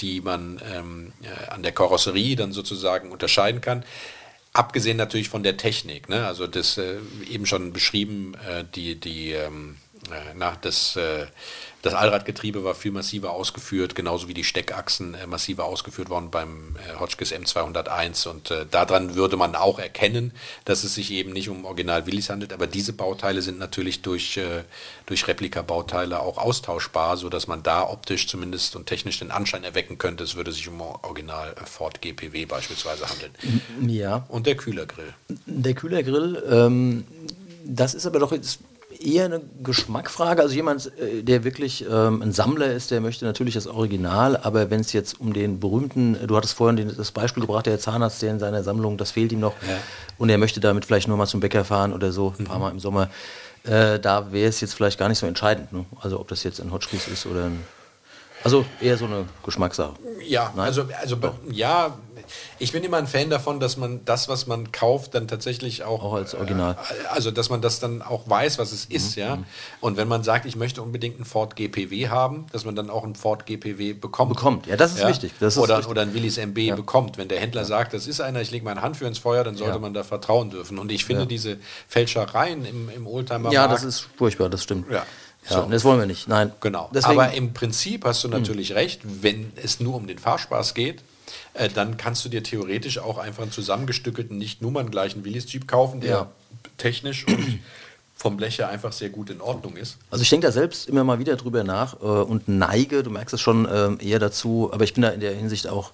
[0.00, 3.84] die man ähm, äh, an der Karosserie dann sozusagen unterscheiden kann.
[4.56, 6.26] Abgesehen natürlich von der Technik, ne?
[6.26, 6.96] also das äh,
[7.28, 9.76] eben schon beschrieben, äh, die, die ähm,
[10.10, 11.26] äh, na, das, äh,
[11.82, 16.76] das Allradgetriebe war viel massiver ausgeführt, genauso wie die Steckachsen äh, massiver ausgeführt worden beim
[16.76, 20.32] äh, Hotchkiss M201 und äh, daran würde man auch erkennen,
[20.64, 24.36] dass es sich eben nicht um Original Willys handelt, aber diese Bauteile sind natürlich durch,
[24.36, 24.64] äh,
[25.06, 30.24] durch Replika-Bauteile auch austauschbar, sodass man da optisch zumindest und technisch den Anschein erwecken könnte,
[30.24, 33.32] es würde sich um Original Ford GPW beispielsweise handeln.
[33.86, 34.26] Ja.
[34.28, 35.14] Und der Kühlergrill.
[35.46, 37.04] Der Kühlergrill, ähm,
[37.64, 38.60] das ist aber doch jetzt
[39.00, 40.42] eher eine Geschmackfrage.
[40.42, 44.70] Also jemand, äh, der wirklich ähm, ein Sammler ist, der möchte natürlich das Original, aber
[44.70, 48.22] wenn es jetzt um den berühmten, du hattest vorhin den, das Beispiel gebracht, der Zahnarzt,
[48.22, 49.54] der in seiner Sammlung, das fehlt ihm noch,
[50.18, 52.70] und er möchte damit vielleicht nur mal zum Bäcker fahren oder so, ein paar Mal
[52.70, 53.10] im Sommer,
[53.64, 55.72] äh, da wäre es jetzt vielleicht gar nicht so entscheidend.
[55.72, 55.84] Ne?
[56.00, 57.75] Also ob das jetzt ein Hotchkiss ist oder ein...
[58.44, 59.94] Also eher so eine Geschmackssache.
[60.26, 60.66] Ja, Nein?
[60.66, 61.16] also, also
[61.50, 61.96] ja,
[62.58, 66.02] ich bin immer ein Fan davon, dass man das, was man kauft, dann tatsächlich auch,
[66.02, 66.72] Auch als Original.
[66.74, 69.38] Äh, also dass man das dann auch weiß, was es ist, ja.
[69.80, 73.04] Und wenn man sagt, ich möchte unbedingt einen Ford GPW haben, dass man dann auch
[73.04, 74.34] einen Ford GPW bekommt.
[74.34, 75.90] Bekommt, ja, das ist wichtig, das ist oder, richtig.
[75.90, 77.18] oder ein Willys MB bekommt.
[77.18, 79.56] Wenn der Händler sagt, das ist einer, ich lege meine Hand für ins Feuer, dann
[79.56, 79.78] sollte Ja.
[79.80, 80.78] man da vertrauen dürfen.
[80.78, 84.90] Und ich finde diese Fälschereien im, im Oldtimer Ja, das ist furchtbar, das stimmt.
[84.90, 85.04] Ja.
[85.48, 85.68] Ja, So.
[85.70, 86.28] das wollen wir nicht.
[86.28, 86.52] Nein.
[86.60, 86.90] Genau.
[86.94, 91.02] Deswegen, Aber im Prinzip hast du natürlich recht, wenn es nur um den Fahrspaß geht,
[91.54, 95.66] äh, dann kannst du dir theoretisch auch einfach einen zusammengestückelten, nicht Nummern gleichen Willys Jeep
[95.68, 96.30] kaufen, der Ja.
[96.78, 97.60] technisch und
[98.14, 99.98] vom Blech her einfach sehr gut in Ordnung ist.
[100.10, 103.34] Also ich denke da selbst immer mal wieder drüber nach äh, und neige, du merkst
[103.34, 105.90] es schon ähm, eher dazu, aber ich bin da in der Hinsicht auch,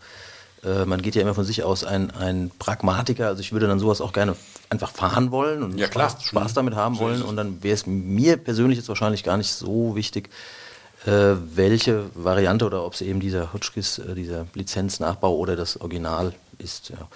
[0.64, 3.78] äh, man geht ja immer von sich aus ein, ein Pragmatiker, also ich würde dann
[3.78, 4.36] sowas auch gerne
[4.70, 5.86] einfach fahren wollen und Ja.
[5.88, 9.52] Spaß, Spaß damit haben wollen und dann wäre es mir persönlich jetzt wahrscheinlich gar nicht
[9.52, 10.30] so wichtig,
[11.06, 16.32] äh, welche Variante oder ob es eben dieser Hotchkiss, äh, dieser Lizenznachbau oder das Original
[16.58, 16.90] ist.
[16.90, 17.08] Ja.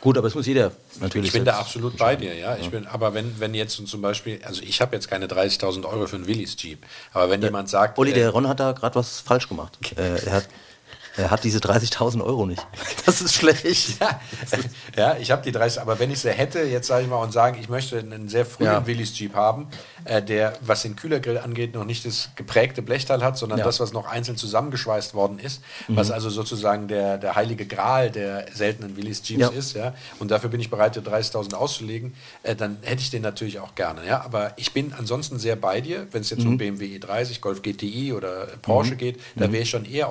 [0.00, 0.70] Gut, aber es muss jeder
[1.00, 2.56] natürlich Ich bin da absolut bei dir, ja.
[2.56, 6.06] Ich bin, aber wenn, wenn jetzt zum Beispiel, also ich habe jetzt keine 30.000 Euro
[6.06, 8.94] für einen Willys Jeep, aber wenn jemand sagt, Olli, äh, der Ron hat da gerade
[8.94, 9.78] was falsch gemacht.
[9.96, 10.48] Äh, er, hat,
[11.16, 12.66] er hat diese 30.000 Euro nicht.
[13.06, 13.96] Das ist schlecht.
[14.00, 14.20] Ja,
[14.96, 17.32] ja ich habe die 30, aber wenn ich sie hätte, jetzt sage ich mal, und
[17.32, 18.86] sagen, ich möchte einen sehr frühen Ja.
[18.86, 19.68] Willys Jeep haben,
[20.04, 23.64] äh, der, was den Kühlergrill angeht, noch nicht das geprägte Blechteil hat, sondern Ja.
[23.64, 23.68] Mhm.
[23.68, 28.46] das, was noch einzeln zusammengeschweißt worden ist, was also sozusagen der, der heilige Gral der
[28.52, 32.78] seltenen Willys Jeeps ist, ja, und dafür bin ich bereit, die 30.000 auszulegen, äh, dann
[32.82, 36.20] hätte ich den natürlich auch gerne, ja, aber ich bin ansonsten sehr bei dir, wenn
[36.22, 36.52] es jetzt Mhm.
[36.52, 40.10] um BMW E30, Golf GTI oder Porsche geht, da wäre ich schon eher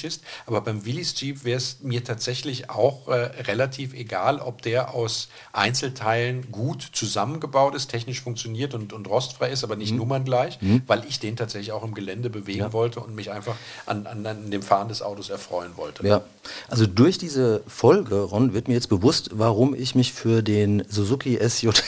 [0.00, 4.94] Originalitätsfetischist, aber beim Willys Jeep wäre es mir tatsächlich auch äh, relativ egal, ob der
[4.94, 11.04] aus Einzelteilen gut zusammengebaut ist, technisch funktioniert und, und rostfrei ist, aber nicht nummerngleich, weil
[11.08, 14.62] ich den tatsächlich auch im Gelände bewegen wollte und mich einfach an, an, an dem
[14.62, 16.06] Fahren des Autos erfreuen wollte.
[16.06, 16.22] Ja,
[16.68, 21.38] also durch diese Folge, Ron, wird mir jetzt bewusst, warum ich mich für den Suzuki
[21.38, 21.78] SJ40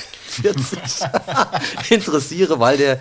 [1.91, 2.95] interessiere, weil der,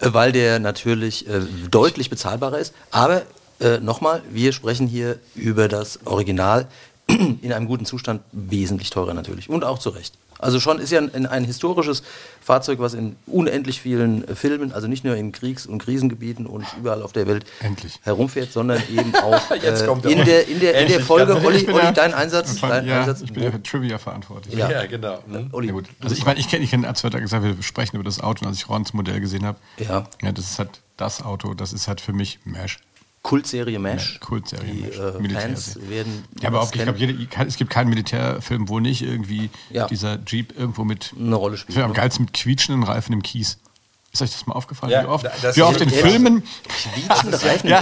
[0.00, 2.74] äh, weil der natürlich äh, deutlich bezahlbarer ist.
[2.90, 3.22] Aber
[3.60, 6.66] äh, nochmal, wir sprechen hier über das Original
[7.06, 9.48] in einem guten Zustand wesentlich teurer natürlich.
[9.50, 10.14] Und auch zu Recht.
[10.38, 12.02] Also schon ist ja ein, ein historisches
[12.42, 16.66] Fahrzeug, was in unendlich vielen äh, Filmen, also nicht nur in Kriegs- und Krisengebieten und
[16.78, 17.98] überall auf der Welt Endlich.
[18.02, 19.56] herumfährt, sondern eben auch äh,
[20.12, 23.22] in, der, in, der, in der Folge, Olli, Olli dein Einsatz, Von- dein ja, Einsatz,
[23.22, 24.54] ich bin ja für Trivia verantwortlich.
[24.54, 24.70] Ja.
[24.70, 25.22] Ja, genau.
[25.26, 25.48] Mhm.
[25.52, 25.88] Olli, Ja, gut.
[26.02, 28.42] Also ich meine, ich kenne, ich kenn, wir da gesagt wir sprechen über das Auto,
[28.44, 30.08] und als ich Rons Modell gesehen habe, Ja.
[30.22, 32.80] ja, das ist halt das Auto, das ist halt für mich MASH.
[33.24, 34.20] Kultserie MASH.
[34.20, 37.88] Kultserie Die MASH, äh, Fans werden Ja, aber das auch, ich glaube, es gibt keinen
[37.88, 39.86] Militärfilm, wo nicht irgendwie Ja.
[39.88, 41.96] dieser Jeep irgendwo mit Eine Rolle spielt, am ne?
[41.96, 43.58] geilsten mit quietschenden Reifen im Kies.
[44.12, 44.92] Ist euch das mal aufgefallen?
[44.92, 47.80] Ja, wie oft, das wie ist oft in Filmen Quietschende Reifen ja,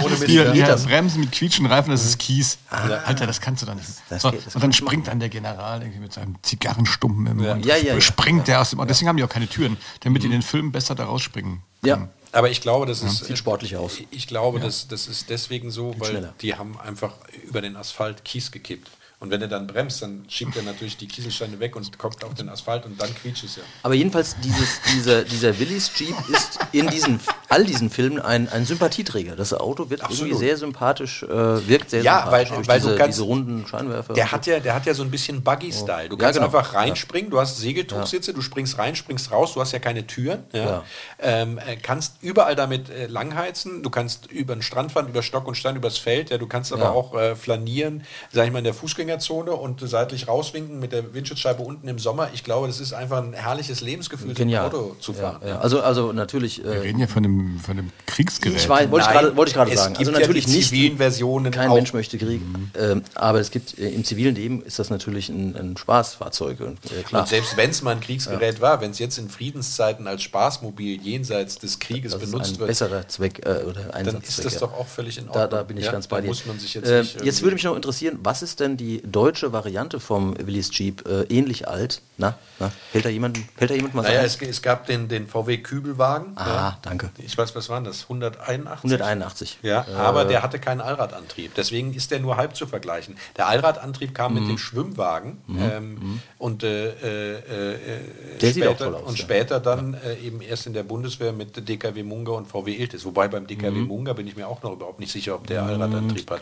[0.53, 0.85] geht das?
[0.85, 2.57] Bremsen mit quietschenden Reifen, das ist Kies.
[2.69, 3.89] Alter, das kannst du dann nicht.
[4.09, 7.37] Das So, geht- das und dann springt dann der General irgendwie mit seinem Zigarrenstumpen im
[7.37, 7.65] Mund.
[7.65, 8.01] Ja, ja, ja.
[8.01, 8.87] Springt der aus dem Auto.
[8.87, 11.59] Deswegen haben die auch keine Türen, damit die in den Filmen besser da rausspringen.
[11.83, 12.07] Ja.
[12.33, 13.25] Aber ich glaube, das ist.
[13.25, 13.99] Sieht sportlich aus.
[14.09, 16.33] Ich glaube, das, das ist deswegen so, weil schneller.
[16.41, 17.13] die haben einfach
[17.47, 18.89] über den Asphalt Kies gekippt.
[19.23, 22.33] Und wenn er dann bremst, dann schiebt er natürlich die Kieselsteine weg und kommt auf
[22.33, 23.63] den Asphalt und dann quietscht es ja.
[23.81, 28.65] Aber jedenfalls, dieses, dieser, dieser Willis Jeep ist in diesen, all diesen Filmen ein, ein
[28.65, 29.37] Sympathieträger.
[29.37, 30.39] Das Auto wird irgendwie Absolut.
[30.39, 31.29] sehr sympathisch, äh,
[31.69, 34.13] wirkt sehr Ja, weil- sympathisch durch weil du diese, kannst- diese runden Scheinwerfer.
[34.13, 36.09] Der hat ja, der hat ja so ein bisschen Buggy-Style.
[36.09, 36.47] Du Ja, kannst genau.
[36.47, 40.43] einfach reinspringen, du hast Segeltuchsitze, du springst rein, springst raus, du hast ja keine Türen.
[40.51, 40.63] Ja.
[40.65, 40.83] Ja.
[41.19, 45.47] Ähm, äh, kannst überall damit äh, langheizen, du kannst über den Strand fahren, über Stock
[45.47, 46.89] und Stein, übers Feld, ja, du kannst aber Ja.
[46.91, 48.73] auch äh, flanieren, sag ich mal, in der
[49.19, 52.29] Fußgängerzone und seitlich rauswinken mit der Windschutzscheibe unten im Sommer.
[52.33, 54.67] Ich glaube, das ist einfach ein herrliches Lebensgefühl, so ein Genial.
[54.67, 55.39] Auto zu fahren.
[55.43, 55.59] Ja, ja.
[55.59, 56.63] Also, also natürlich.
[56.63, 58.57] Wir Äh, reden ja von einem, von einem Kriegsgerät.
[58.57, 59.95] ich weiß, wollte ich Nein, gerade, wollte ich gerade es sagen.
[59.95, 60.69] Also gibt ja natürlich die nicht.
[60.69, 61.75] zivilen Versionen Kein auch.
[61.75, 62.41] Mensch möchte Krieg.
[62.79, 66.59] Ähm, aber es gibt äh, im zivilen Leben ist das natürlich ein, ein Spaßfahrzeug.
[66.61, 67.21] Und, äh, klar.
[67.23, 71.01] Und selbst wenn es mal ein Kriegsgerät war, wenn es jetzt in Friedenszeiten als Spaßmobil
[71.01, 74.05] jenseits des Krieges das ist benutzt ein wird, besserer Zweck äh, oder Einsatzzweck.
[74.05, 74.59] dann ist das ja.
[74.61, 75.49] doch auch völlig in Ordnung.
[75.49, 76.27] Da, da bin ich Ja, ganz bei dir.
[76.27, 79.01] muss man sich jetzt äh, nicht jetzt würde mich noch interessieren, was ist denn die
[79.03, 82.01] deutsche Variante vom Willis Jeep äh, ähnlich alt?
[82.17, 85.27] Na, na, fällt da jemand, fällt da jemand mal Naja, es, es gab den, den
[85.27, 86.33] VW Kübelwagen.
[86.37, 87.09] Ah, danke.
[87.17, 88.03] Ich weiß, was waren das?
[88.03, 88.83] 181?
[88.83, 89.57] 181.
[89.63, 91.55] Ja, aber der hatte keinen Allradantrieb.
[91.55, 93.15] Deswegen ist der nur halb zu vergleichen.
[93.35, 94.39] Der Allradantrieb kam Mhm.
[94.41, 97.99] mit dem Schwimmwagen ähm, und, äh, äh, äh,
[98.39, 99.23] Der sieht auch später, toll aus, und ja.
[99.23, 103.05] später dann äh, eben erst in der Bundeswehr mit DKW Munga und VW Iltis.
[103.05, 103.87] Wobei beim DKW Mhm.
[103.87, 106.41] Munga bin ich mir auch noch überhaupt nicht sicher, ob der Allradantrieb hat.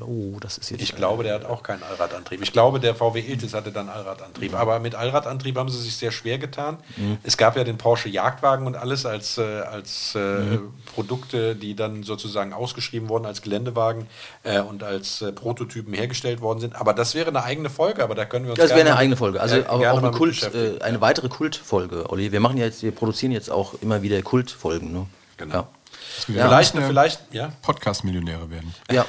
[0.00, 0.82] Oh, das ist jetzt.
[0.82, 2.42] Ich glaube, der hat auch keinen Allradantrieb.
[2.42, 4.54] Ich glaube, der VW Iltis hatte dann Allradantrieb.
[4.54, 6.78] Aber mit Allradantrieb haben sie sich sehr schwer getan.
[7.22, 10.58] Es gab ja den Porsche Jagdwagen und alles als, äh, als äh,
[10.94, 14.06] Produkte, die dann sozusagen ausgeschrieben wurden als Geländewagen
[14.44, 16.76] äh, und als äh, Prototypen hergestellt worden sind.
[16.76, 19.16] Aber das wäre eine eigene Folge, aber da können wir uns Das wäre eine eigene
[19.16, 19.40] Folge.
[19.40, 22.32] Also auch, auch eine, Kult, äh, eine weitere Kultfolge, Olli.
[22.32, 24.92] Wir machen ja jetzt, wir produzieren jetzt auch immer wieder Kultfolgen.
[24.92, 25.06] Ne?
[25.36, 25.54] Genau.
[25.54, 25.68] Ja,
[26.24, 27.52] vielleicht, müssen wir vielleicht, ja.
[27.62, 28.74] Podcast-Millionäre werden.
[28.90, 28.94] Ja.
[28.94, 29.06] ja.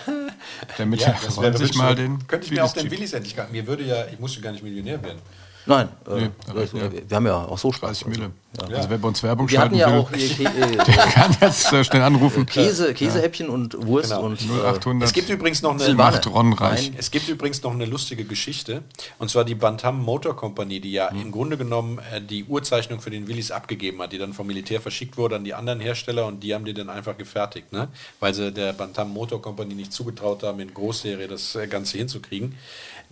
[0.78, 3.48] Damit Ja, ja, das wäre mal den Könnte ich mir auch den Willis endlich gar
[3.50, 5.20] Mir würde ja, ich musste gar nicht Millionär werden.
[5.66, 8.00] Nein, äh, Nee, reichen ja wir haben ja auch so Spaß.
[8.02, 8.32] 30 Mille.
[8.70, 8.78] Ja.
[8.78, 11.36] Also wer bei uns Werbung Wir schalten ja will, auch hier Kä äh, der kann
[11.42, 12.46] jetzt äh, schnell anrufen.
[12.46, 14.24] Käse, Käsehäppchen und Wurst Genau.
[14.28, 15.08] und äh, 0800.
[15.08, 15.94] Es gibt übrigens noch eine.
[15.96, 16.90] Macht Ron reich.
[16.90, 16.96] Nein.
[17.00, 18.84] Es gibt übrigens noch eine lustige Geschichte.
[19.18, 23.10] Und zwar die Bantam Motor Company, die ja im Grunde genommen äh, die Urzeichnung für
[23.10, 26.42] den Willis abgegeben hat, die dann vom Militär verschickt wurde an die anderen Hersteller und
[26.44, 27.88] die haben die dann einfach gefertigt, ne?
[28.20, 32.56] weil sie der Bantam Motor Company nicht zugetraut haben, in Großserie das äh, Ganze hinzukriegen.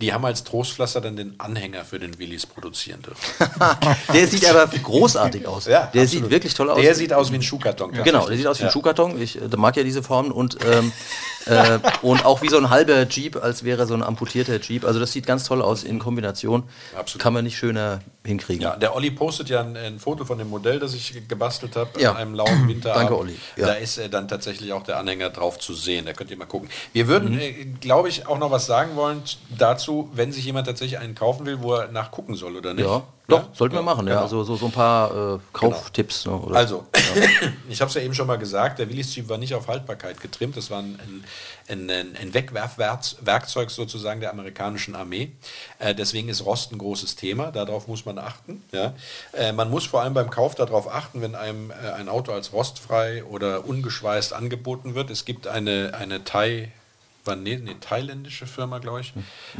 [0.02, 3.22] Die haben als Trostpflaster dann den Anhänger für den Willis produzieren dürfen.
[4.12, 5.64] der sieht aber großartig aus.
[5.64, 6.08] der absolut.
[6.10, 6.80] sieht wirklich toll aus.
[6.80, 7.92] Der sieht aus wie ein Schuhkarton.
[8.02, 8.72] Genau, der sieht aus wie ein Ja.
[8.72, 9.22] Schuhkarton.
[9.22, 10.92] Ich äh, mag ja diese Formen und, ähm,
[11.46, 14.84] äh, und auch wie so ein halber Jeep, als wäre so ein amputierter Jeep.
[14.84, 16.64] Also das sieht ganz toll aus in Kombination.
[16.96, 17.22] Absolut.
[17.22, 18.62] Kann man nicht schöner hinkriegen.
[18.62, 22.00] Ja, der Olli postet ja ein, ein Foto von dem Modell, das ich gebastelt habe,
[22.00, 22.12] Ja.
[22.12, 23.02] an einem lauen Winterabend.
[23.10, 23.36] Danke, Olli.
[23.56, 23.66] Ja.
[23.68, 26.06] Da ist äh, dann tatsächlich auch der Anhänger drauf zu sehen.
[26.06, 26.68] Da könnt ihr mal gucken.
[26.92, 27.08] Wir Mhm.
[27.08, 29.22] würden, äh, glaube ich, auch noch was sagen wollen
[29.58, 32.84] dazu, wenn sich jemand tatsächlich einen kaufen will, wo er nachgucken soll oder nicht.
[32.86, 33.48] Ja, doch, Ja?
[33.52, 34.06] sollten wir machen.
[34.06, 34.22] Ja, Genau.
[34.24, 36.26] also so, so ein paar äh, Kauftipps.
[36.26, 36.56] Ne, oder?
[36.56, 36.86] Also,
[37.68, 40.20] ich habe es ja eben schon mal gesagt, der Willis Jeep war nicht auf Haltbarkeit
[40.20, 40.56] getrimmt.
[40.56, 40.98] Das war ein,
[41.68, 45.32] ein, ein, ein Wegwerfwerkzeug sozusagen der amerikanischen Armee.
[45.78, 47.52] Äh, deswegen ist Rost ein großes Thema.
[47.52, 48.62] Darauf muss man achten.
[48.72, 48.94] Ja?
[49.32, 52.52] Äh, man muss vor allem beim Kauf darauf achten, wenn einem äh, ein Auto als
[52.52, 55.10] rostfrei oder ungeschweißt angeboten wird.
[55.10, 56.72] Es gibt eine, eine Thai
[57.24, 59.12] war eine, eine thailändische Firma, glaube ich.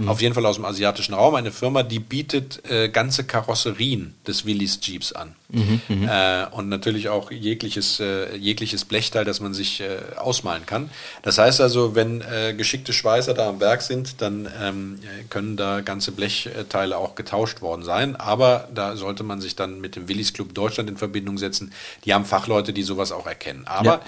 [0.06, 1.34] Auf jeden Fall aus dem asiatischen Raum.
[1.36, 5.36] Eine Firma, die bietet äh, ganze Karosserien des Willys Jeeps an.
[5.52, 10.90] äh, und natürlich auch jegliches, äh, jegliches Blechteil, das man sich äh, ausmalen kann.
[11.22, 15.56] Das heißt also, wenn äh, geschickte Schweißer da am Werk sind, dann ähm, äh, können
[15.56, 18.16] da ganze Blechteile auch getauscht worden sein.
[18.16, 21.72] Aber da sollte man sich dann mit dem Willys Club Deutschland in Verbindung setzen.
[22.06, 23.66] Die haben Fachleute, die sowas auch erkennen.
[23.66, 24.00] Aber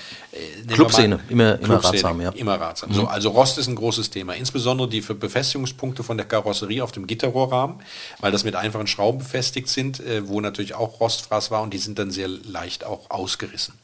[0.67, 0.75] Ja.
[0.75, 2.31] Clubszene, immer- immer Clubszene, ratsam, ja.
[2.31, 2.93] Immer ratsam.
[2.93, 7.07] So, also Rost ist ein großes Thema, insbesondere die Befestigungspunkte von der Karosserie auf dem
[7.07, 7.77] Gitterrohrrahmen,
[8.21, 11.79] weil das mit einfachen Schrauben befestigt sind, äh, wo natürlich auch Rostfraß war und die
[11.79, 13.75] sind dann sehr leicht auch ausgerissen.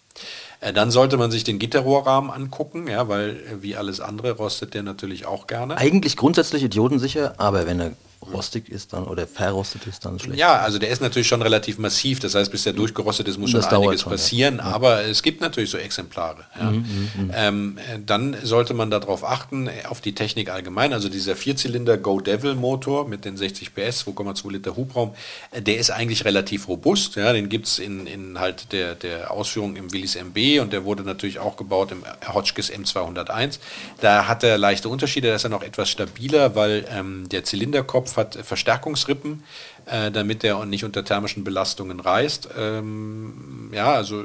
[0.60, 4.72] Äh, Dann sollte man sich den Gitterrohrrahmen angucken, ja, weil äh, wie alles andere rostet
[4.72, 5.76] der natürlich auch gerne.
[5.76, 7.92] Eigentlich grundsätzlich idiotensicher, aber wenn er
[8.22, 10.38] rostig ist dann oder verrostet ist, dann schlecht.
[10.38, 12.20] Ja, also der ist natürlich schon relativ massiv.
[12.20, 14.16] Das heißt, bis der durchgerostet ist, muss Das schon einiges schon, ja.
[14.16, 14.60] passieren.
[14.60, 16.44] Aber es gibt natürlich so Exemplare.
[16.58, 16.70] Ja.
[16.70, 20.92] Mhm, Ähm, äh, dann sollte man darauf achten, auf die Technik allgemein.
[20.92, 25.14] Also dieser Vierzylinder Go Devil Motor mit den 60 PS, 2,2 Liter Hubraum,
[25.50, 27.16] äh, der ist eigentlich relativ robust.
[27.16, 27.32] Ja.
[27.32, 31.04] Den gibt es in, in halt der, der Ausführung im Willys MB und der wurde
[31.04, 32.02] natürlich auch gebaut im
[32.32, 33.58] Hotchkiss M201.
[34.00, 38.09] Da hat er leichte Unterschiede, da ist er noch etwas stabiler, weil ähm, der Zylinderkopf
[38.16, 39.42] hat Verstärkungsrippen,
[39.86, 42.48] äh, damit er nicht unter thermischen Belastungen reißt.
[42.58, 44.24] Ähm, ja, also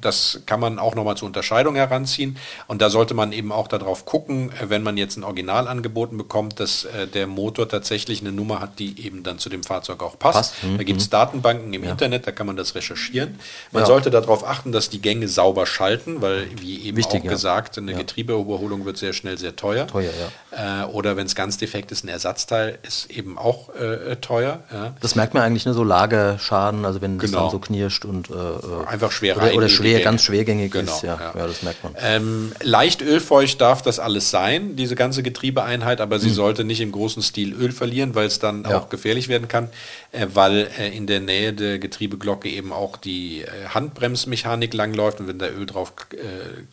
[0.00, 2.36] das kann man auch nochmal zur Unterscheidung heranziehen.
[2.66, 6.16] Und da sollte man eben auch darauf gucken, äh, wenn man jetzt ein Original angeboten
[6.16, 10.02] bekommt, dass äh, der Motor tatsächlich eine Nummer hat, die eben dann zu dem Fahrzeug
[10.02, 10.30] auch passt.
[10.60, 13.38] Passt, mhm, Da gibt es Datenbanken im Internet, da kann man das recherchieren.
[13.72, 13.86] Man Ja.
[13.86, 17.30] sollte darauf achten, dass die Gänge sauber schalten, weil, wie eben Wichtig, auch ja.
[17.30, 19.86] gesagt, eine Getriebeüberholung wird sehr schnell sehr teuer.
[19.86, 20.10] Teuer,
[20.50, 24.60] Äh, oder wenn es ganz defekt ist, ein Ersatzteil ist eben auch äh, teuer.
[24.72, 24.89] Ja.
[25.00, 27.42] Das merkt man eigentlich nur so Lagerschaden, also wenn Genau.
[27.42, 31.02] dann so knirscht und äh, äh, Einfach schwer oder, oder schwer, ganz schwergängig Genau, ist.
[31.02, 31.38] Ja, ja.
[31.38, 31.46] ja.
[31.46, 31.94] das merkt man.
[32.00, 36.92] Ähm, leicht ölfeucht darf das alles sein, diese ganze Getriebeeinheit, aber sie sollte nicht im
[36.92, 38.64] großen Stil Öl verlieren, weil es dann.
[38.70, 38.78] Ja.
[38.78, 39.68] auch gefährlich werden kann,
[40.12, 45.28] äh, weil äh, in der Nähe der Getriebeglocke eben auch die äh, Handbremsmechanik langläuft und
[45.28, 46.16] wenn da Öl drauf äh,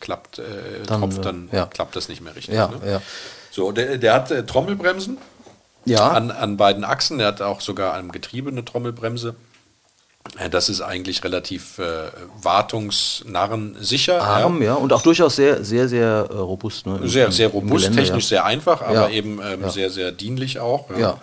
[0.00, 0.40] klappt,
[0.86, 1.66] Dann, tropft, dann ja.
[1.66, 2.54] klappt das nicht mehr richtig.
[2.54, 2.90] Ja, ne?
[2.90, 3.02] ja.
[3.50, 5.18] So, der, der hat Trommelbremsen
[5.84, 7.18] Ja, an, an beiden Achsen.
[7.18, 9.34] Der hat auch sogar am Getriebe eine Trommelbremse.
[10.38, 12.10] Äh, Das ist eigentlich relativ äh,
[12.42, 14.22] wartungsnarrensicher.
[14.22, 16.86] arm, ja, und auch durchaus sehr, sehr, sehr äh, robust.
[16.86, 18.28] Ne, im- Sehr, sehr robust, Gelände, technisch ja.
[18.28, 19.08] sehr einfach, aber Ja.
[19.10, 19.70] eben ähm, Ja.
[19.70, 20.90] sehr, sehr dienlich auch.
[20.90, 20.98] Ja.
[20.98, 21.18] Ja.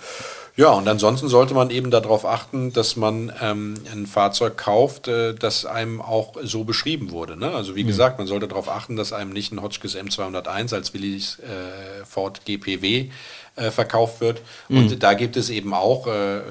[0.57, 5.33] ja, und ansonsten sollte man eben darauf achten, dass man ähm, ein Fahrzeug kauft, äh,
[5.35, 7.37] das einem auch so beschrieben wurde.
[7.37, 7.51] Ne?
[7.51, 7.87] Also wie Mhm.
[7.87, 12.41] gesagt, man sollte darauf achten, dass einem nicht ein Hotchkiss M201 als Willys äh, Ford
[12.45, 13.09] GPW
[13.55, 14.41] äh, verkauft wird.
[14.69, 14.77] Mhm.
[14.77, 16.41] Und da gibt es eben auch äh, äh,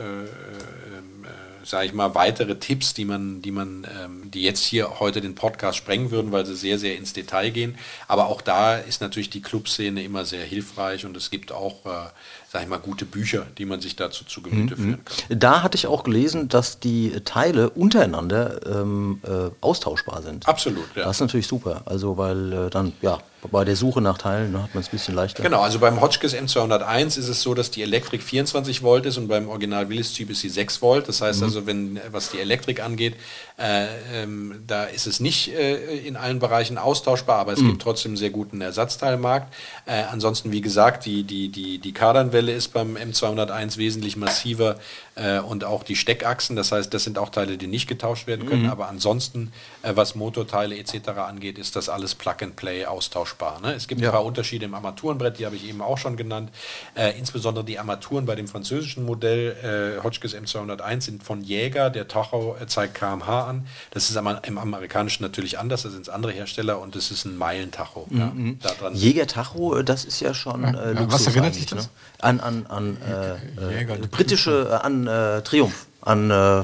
[1.65, 5.35] sage ich mal, weitere Tipps, die man, die man, ähm, die jetzt hier heute den
[5.35, 7.79] Podcast sprengen würden, weil sie sehr, sehr ins Detail gehen.
[8.07, 12.11] Aber auch da ist natürlich die Clubszene immer sehr hilfreich und es gibt auch, äh,
[12.51, 15.39] sage ich mal, gute Bücher, die man sich dazu zu Gemüte führen kann.
[15.39, 20.47] Da hatte ich auch gelesen, dass die Teile untereinander ähm, äh, austauschbar sind.
[20.47, 21.05] Absolut, ja.
[21.05, 21.83] Das ist natürlich super.
[21.87, 24.93] Also, weil äh, dann, ja, bei der Suche nach Teilen ne, hat man es ein
[24.93, 25.43] bisschen leichter.
[25.43, 29.29] Genau, also beim Hotchkiss M201 ist es so, dass die Elektrik 24 Volt ist und
[29.29, 31.09] beim Original Willis Typ ist sie 6 Volt.
[31.09, 33.15] Das heißt also, wenn was die Elektrik angeht,
[33.57, 38.11] äh, ähm, da ist es nicht äh, in allen Bereichen austauschbar, aber es gibt trotzdem
[38.11, 39.53] einen sehr guten Ersatzteilmarkt.
[39.87, 44.77] Äh, ansonsten, wie gesagt, die, die, die, die Kardanwelle ist beim M201 wesentlich massiver
[45.15, 46.57] äh, und auch die Steckachsen.
[46.57, 48.69] Das heißt, das sind auch Teile, die nicht getauscht werden können.
[48.71, 49.53] Aber ansonsten,
[49.83, 51.11] äh, was Motorteile etc.
[51.11, 53.34] angeht, ist das alles Plug-and-Play austauschbar.
[53.63, 53.75] Ne?
[53.75, 54.09] Es gibt Ja.
[54.09, 56.51] ein paar Unterschiede im Armaturenbrett, die habe ich eben auch schon genannt.
[56.95, 61.91] Äh, insbesondere die Armaturen bei dem französischen Modell äh, Hotchkiss M201 sind von Jäger.
[61.91, 63.67] Der Tacho äh, zeigt kmh an.
[63.91, 65.83] Das ist aber im amerikanischen natürlich anders.
[65.83, 68.07] Da sind es andere Hersteller und das ist ein Meilentacho.
[68.11, 71.67] Ja, da dran Jäger Tacho, äh, das ist ja schon äh, Luxus was erinnert dich
[71.67, 71.85] das?
[71.87, 71.91] Ne?
[72.21, 76.61] An, an, an äh, äh, Jäger, britische, äh, an äh, Triumph, an äh,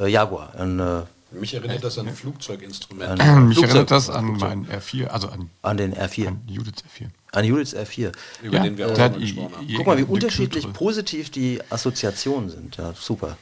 [0.00, 1.02] äh, Jaguar, an, äh,
[1.40, 3.22] Mich erinnert das an Flugzeuginstrumente.
[3.22, 6.82] an, Mich Flugzeug- erinnert das an meinen R4, also an, an den R4, an Judiths
[6.82, 7.06] R4.
[7.32, 8.12] an Judiths R4.
[8.42, 9.68] über den wir auch gesprochen haben.
[9.76, 10.78] Guck mal, wie unterschiedlich Kultur.
[10.78, 12.76] positiv die Assoziationen sind.
[12.76, 13.36] Ja, super.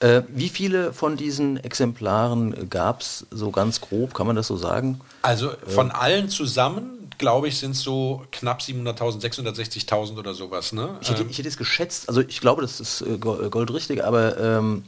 [0.00, 4.56] Äh, wie viele von diesen Exemplaren gab es so ganz grob, kann man das so
[4.56, 5.00] sagen?
[5.22, 10.72] Also von allen zusammen, glaube ich, sind es so knapp 700.000, 660.000 oder sowas.
[10.72, 10.98] Ne?
[11.00, 14.02] Ich hätte, Ähm, ich hätte es geschätzt, also ich glaube, das ist äh, go- goldrichtig,
[14.04, 14.84] aber ähm,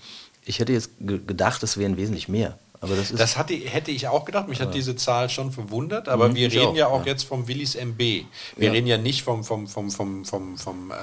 [0.46, 2.58] ich hätte jetzt ge gedacht, es wären wesentlich mehr.
[2.78, 4.48] Aber das ist Das hatte, hätte ich auch gedacht.
[4.48, 6.10] Mich hat diese Zahl schon verwundert.
[6.10, 7.12] Aber wir ich reden auch, ja auch ja.
[7.12, 7.98] jetzt vom Willis MB.
[7.98, 8.26] Wir
[8.58, 8.70] Ja.
[8.70, 10.94] reden ja nicht vom, vom, vom, vom, vom, vom äh,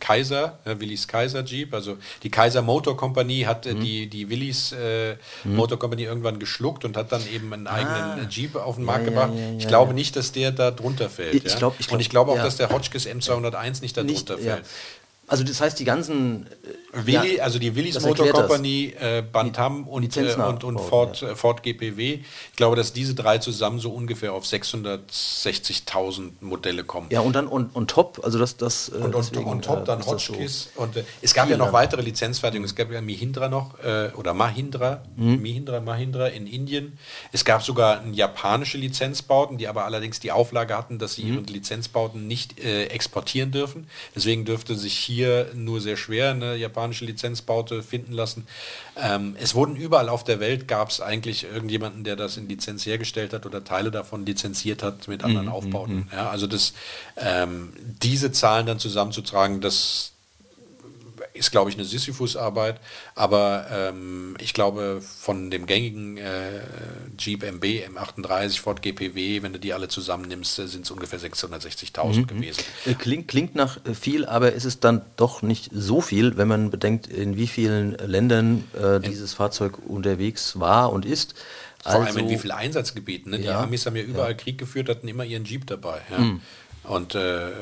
[0.00, 1.74] Kaiser, äh, Willis Kaiser Jeep.
[1.74, 3.76] Also die Kaiser Motor Company hat Mhm.
[3.76, 8.24] äh, die, die Willis äh, Motor Company irgendwann geschluckt und hat dann eben einen eigenen
[8.26, 9.10] äh, Jeep auf den Markt Ah.
[9.12, 9.32] ja, gebracht.
[9.58, 11.34] ich glaube nicht, dass der da drunter fällt.
[11.34, 14.26] Ich- glaub- ich glaub, und ich glaube auch, dass der Hotchkiss M201 nicht da Nicht,
[14.30, 14.64] drunter fällt.
[15.30, 16.46] Also das heißt, die ganzen
[16.92, 18.30] Willi, ja, also die Willis Motor.
[18.30, 22.14] Company, äh, Bantam und, äh, und, und Ford, äh, Ford GPW.
[22.50, 27.06] Ich glaube, dass diese drei zusammen so ungefähr auf 660.000 Modelle kommen.
[27.10, 29.82] Ja, und dann und, und top, also das das äh, Und, und, deswegen, und top
[29.82, 30.12] äh, dann das so.
[30.14, 30.70] Hotchkiss.
[30.74, 32.68] Und äh, es gab ja noch weitere Lizenzfertigungen.
[32.68, 35.42] Es gab ja Mahindra noch, äh, oder Mahindra, Mhm.
[35.42, 36.98] Mahindra, Mahindra in Indien.
[37.30, 41.22] Es gab sogar japanische Lizenzbauten, die aber allerdings die Auflage hatten, dass Mhm.
[41.22, 43.86] sie ihre Lizenzbauten nicht äh, exportieren dürfen.
[44.16, 45.19] Deswegen dürfte sich hier
[45.54, 48.46] nur sehr schwer eine japanische Lizenzbaute finden lassen.
[48.96, 52.84] Ähm, es wurden überall auf der Welt, gab es eigentlich irgendjemanden, der das in Lizenz
[52.86, 56.08] hergestellt hat oder Teile davon lizenziert hat mit anderen Mhm, Aufbauten.
[56.12, 56.72] Ja, also das,
[57.16, 57.72] ähm,
[58.02, 60.12] diese Zahlen dann zusammenzutragen, das
[61.40, 62.78] ist, glaube ich, eine Sisyphus-Arbeit,
[63.14, 66.60] aber ähm, ich glaube, von dem gängigen äh,
[67.18, 72.26] Jeep MB, M38, Ford GPW, wenn du die alle zusammennimmst, äh, sind es ungefähr 660.000
[72.26, 72.62] gewesen.
[72.84, 76.46] Äh, Klingt, klingt nach äh, viel, aber ist es dann doch nicht so viel, wenn
[76.46, 81.34] man bedenkt, in wie vielen Ländern äh, dieses Fahrzeug unterwegs war und ist.
[81.82, 83.30] Vor allem in wie vielen Einsatzgebieten.
[83.32, 83.38] Ne?
[83.38, 83.62] Die Ja.
[83.62, 86.02] Amis haben ja überall Krieg geführt, hatten immer ihren Jeep dabei.
[86.10, 86.36] Ja?
[86.84, 87.52] Und äh, äh,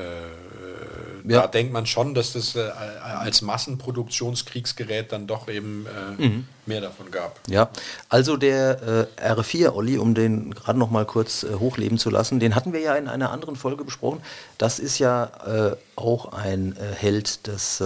[1.24, 1.42] Ja.
[1.42, 2.70] da denkt man schon, dass das äh,
[3.02, 5.86] als Massenproduktionskriegsgerät dann doch eben
[6.18, 6.28] äh,
[6.66, 7.40] mehr davon gab.
[7.48, 7.70] Ja,
[8.08, 12.40] also der äh, R4 Olli, um den gerade noch mal kurz äh, hochleben zu lassen,
[12.40, 14.20] den hatten wir ja in einer anderen Folge besprochen.
[14.58, 17.82] Das ist ja äh, auch ein äh, Held des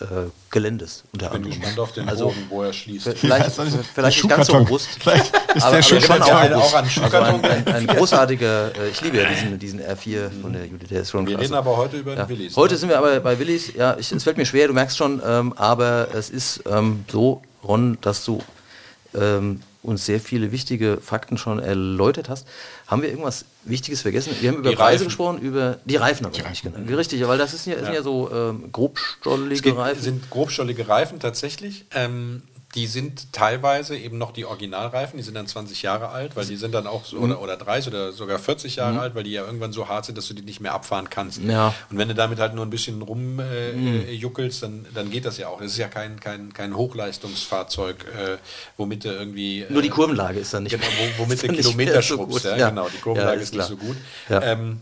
[0.00, 0.04] äh,
[0.50, 1.60] Geländes unter Ich bin anderem.
[1.60, 3.08] gespannt auf den Also, Bogen, wo er schließt.
[3.16, 4.56] Vielleicht, so- vielleicht der nicht ganz so Schuhkarton.
[4.66, 4.88] robust.
[5.00, 6.40] Vielleicht ist der aber Schuhkarton schon auch.
[6.40, 7.44] Also Auch an ein, Schuhkarton.
[7.44, 11.10] ein, ein großartiger, äh, ich liebe ja diesen, diesen R4 von der Judith, der ist
[11.10, 12.28] schon Wir reden aber heute über den Ja.
[12.28, 12.56] Willis.
[12.56, 12.78] Heute ne?
[12.78, 13.74] sind wir aber bei Willis.
[13.74, 17.42] Ja, ich, es fällt mir schwer, du merkst schon, ähm, aber es ist ähm, so,
[17.62, 18.40] Ron, dass du
[19.14, 22.46] ähm, uns sehr viele wichtige Fakten schon erläutert hast.
[22.86, 24.34] Haben wir irgendwas Wichtiges vergessen?
[24.40, 25.04] Wir haben über Die Preise Reifen.
[25.06, 26.96] gesprochen, über die Reifen aber nicht genau.
[26.96, 30.00] Richtig, weil das ist ja, sind ja so ähm, grobstollige Reifen.
[30.02, 31.84] sind grobstollige Reifen tatsächlich.
[31.94, 32.42] Ähm,
[32.74, 36.56] die sind teilweise eben noch die Originalreifen, die sind dann 20 Jahre alt, weil die
[36.56, 37.24] sind dann auch so, Mhm.
[37.24, 40.16] oder, oder 30 oder sogar 40 Jahre alt, weil die ja irgendwann so hart sind,
[40.16, 41.40] dass du die nicht mehr abfahren kannst.
[41.42, 41.68] Ja.
[41.68, 41.74] Mhm.
[41.90, 45.36] Und wenn du damit halt nur ein bisschen rumjuckelst, äh, juckelst, dann, dann geht das
[45.38, 45.60] ja auch.
[45.60, 48.36] Das ist ja kein, kein, kein Hochleistungsfahrzeug, äh,
[48.76, 49.66] womit du irgendwie...
[49.68, 52.44] Nur die äh, Kurvenlage ist dann nicht Genau, wo, womit du Kilometer so schrubbst.
[52.44, 52.68] ja, Ja.
[52.70, 53.96] Genau, die Ja, Kurvenlage ist ist nicht so gut.
[54.28, 54.42] Ja.
[54.42, 54.80] Ähm,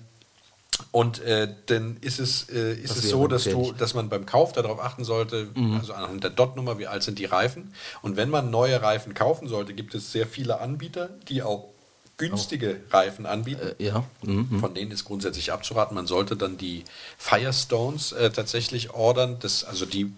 [0.92, 4.26] und äh, dann ist es, äh, ist Das es so, dass, du, dass man beim
[4.26, 5.78] Kauf darauf achten sollte, Mhm.
[5.78, 7.72] also anhand der DOT-Nummer, wie alt sind die Reifen.
[8.02, 11.68] Und wenn man neue Reifen kaufen sollte, gibt es sehr viele Anbieter, die auch
[12.16, 13.72] günstige Reifen anbieten.
[13.78, 14.04] Äh, ja.
[14.22, 14.60] Mhm.
[14.60, 15.94] Von denen ist grundsätzlich abzuraten.
[15.94, 16.84] Man sollte dann die
[17.16, 19.36] Firestones äh, tatsächlich ordern.
[19.40, 20.12] Das, also die,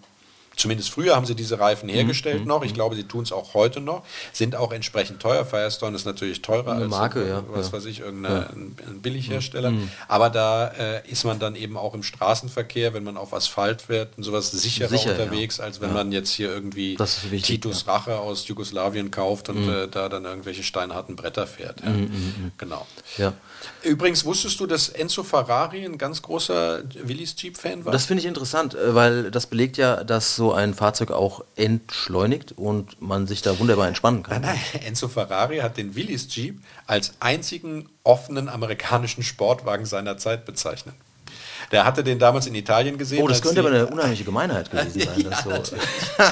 [0.56, 1.94] zumindest früher haben sie diese Reifen Mhm.
[1.94, 2.64] hergestellt noch.
[2.64, 4.02] Ich glaube, sie tun es auch heute noch.
[4.32, 5.44] Sind auch entsprechend teuer.
[5.44, 7.72] Firestone ist natürlich teurer Eine als Marke, ja, was ja.
[7.72, 9.72] weiß ich, irgendein ein Billighersteller.
[10.08, 14.16] Aber da äh, ist man dann eben auch im Straßenverkehr, wenn man auf Asphalt fährt
[14.16, 15.22] und sowas sicherer Sicher, ja.
[15.22, 19.88] unterwegs, als wenn man jetzt hier irgendwie wichtig, Titus Rache aus Jugoslawien kauft und äh,
[19.88, 21.80] da dann irgendwelche steinharten Bretter fährt.
[21.80, 21.92] Ja.
[22.58, 22.86] Genau.
[23.18, 23.32] Ja.
[23.82, 27.92] Übrigens wusstest du, dass Enzo Ferrari ein ganz großer Willis Jeep-Fan war?
[27.92, 32.50] Das finde ich interessant, äh, weil das belegt ja, dass so ein Fahrzeug auch entschleunigt
[32.58, 34.42] und man sich da wunderbar entspannen kann.
[34.42, 40.96] Nein, Enzo Ferrari hat den Willis Jeep als einzigen offenen amerikanischen Sportwagen seiner Zeit bezeichnet.
[41.72, 43.22] Der hatte den damals in Italien gesehen.
[43.22, 45.50] Oh, das könnte aber eine unheimliche Gemeinheit gewesen sein, dass, so,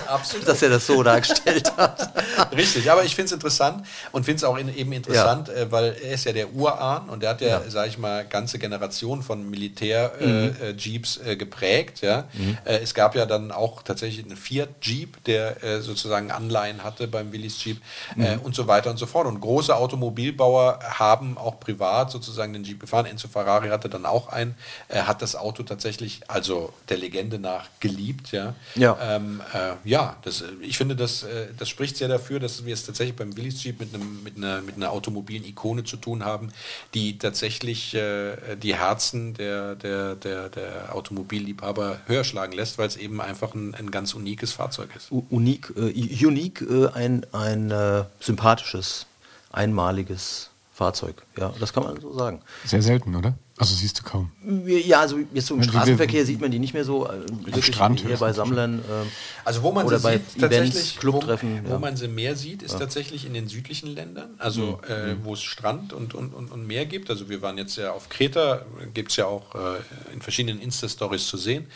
[0.07, 0.47] Absolut.
[0.47, 2.13] dass er das so dargestellt hat.
[2.57, 5.97] Richtig, aber ich finde es interessant und finde es auch in, eben interessant, äh, weil
[6.03, 9.49] er ist ja der Urahn und der hat ja, sage ich mal, ganze Generationen von
[9.49, 12.03] Militär-Jeeps äh, geprägt.
[12.03, 12.25] Ja?
[12.65, 17.33] Äh, es gab ja dann auch tatsächlich einen Fiat-Jeep, der äh, sozusagen Anleihen hatte beim
[17.33, 17.81] Willis Jeep
[18.19, 19.27] äh, und so weiter und so fort.
[19.27, 23.07] Und große Automobilbauer haben auch privat sozusagen den Jeep gefahren.
[23.07, 24.55] Enzo Ferrari hatte dann auch einen,
[24.91, 28.33] hat das Auto tatsächlich, also der Legende nach, geliebt.
[28.33, 28.97] Ja, Ja.
[29.01, 32.75] ähm, äh, ja das, äh, ich finde, das, äh, das spricht sehr dafür, dass wir
[32.75, 36.25] es tatsächlich beim Willis Jeep mit, einem, mit, einer, mit einer automobilen Ikone zu tun
[36.25, 36.53] haben,
[36.95, 42.97] die tatsächlich äh, die Herzen der, der, der, der Automobilliebhaber höher schlagen lässt, weil es
[42.97, 45.11] eben einfach ein, ein ganz unikes Fahrzeug ist.
[45.11, 47.73] U- Unik, äh, unique, äh, ein, ein
[48.21, 49.07] sympathisches,
[49.53, 50.51] einmaliges
[50.81, 51.27] Fahrzeug.
[51.39, 52.41] Ja, das kann man so sagen.
[52.65, 53.35] Sehr selten, oder?
[53.59, 54.33] Also siehst du kaum.
[54.67, 57.07] Ja, also jetzt so im Straßenverkehr sieht man die nicht mehr so.
[57.07, 58.33] Äh, wirklich Strand eher hörst bei.
[58.33, 58.77] Sammlern.
[58.91, 59.07] ähm,
[59.45, 61.79] Also wo man Oder sie bei sieht, Events, tatsächlich, Clubtreffen, wo, wo ja.
[61.79, 64.95] man sie mehr sieht, ist tatsächlich in den südlichen Ländern, also Mhm.
[64.95, 67.11] äh, wo es Strand und, und, und, und Meer gibt.
[67.11, 68.63] Also wir waren jetzt ja auf Kreta,
[68.95, 71.67] gibt es ja auch äh, in verschiedenen Insta-Stories zu sehen.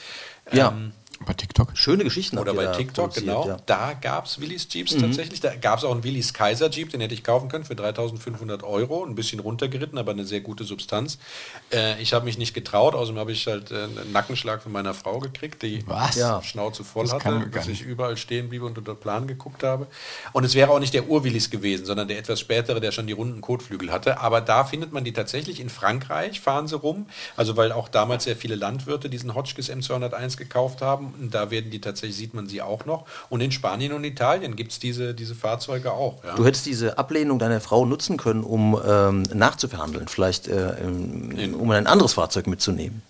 [0.52, 0.74] Ja.
[1.24, 1.70] Bei TikTok.
[1.74, 3.46] Schöne Geschichten Oder bei TikTok, genau.
[3.46, 3.56] Ja.
[3.66, 5.40] Da gab es Willys Jeeps tatsächlich.
[5.40, 8.62] Da gab es auch einen Willys Kaiser Jeep, den hätte ich kaufen können für 3500
[8.62, 9.04] Euro.
[9.04, 11.18] Ein bisschen runtergeritten, aber eine sehr gute Substanz.
[11.72, 14.94] Äh, ich habe mich nicht getraut, außerdem habe ich halt äh, einen Nackenschlag von meiner
[14.94, 16.16] Frau gekriegt, die Was?
[16.16, 16.42] Ja.
[16.42, 19.86] Schnauze voll Das kann hatte, dass ich überall stehen blieb und unter Plan geguckt habe.
[20.32, 23.12] Und es wäre auch nicht der Ur-Willis gewesen, sondern der etwas spätere, der schon die
[23.12, 24.20] runden Kotflügel hatte.
[24.20, 25.60] Aber da findet man die tatsächlich.
[25.60, 27.06] In Frankreich fahren sie rum.
[27.36, 31.13] Also weil auch damals sehr viele Landwirte diesen Hotchkiss M201 gekauft haben.
[31.20, 33.06] Und da werden die tatsächlich, sieht man sie auch noch.
[33.28, 36.22] Und in Spanien und Italien gibt es diese, diese Fahrzeuge auch.
[36.24, 36.34] Ja.
[36.34, 41.70] Du hättest diese Ablehnung deiner Frau nutzen können, um ähm, nachzuverhandeln, vielleicht äh, ähm, um
[41.70, 43.02] ein anderes Fahrzeug mitzunehmen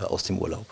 [0.00, 0.66] äh, aus dem Urlaub.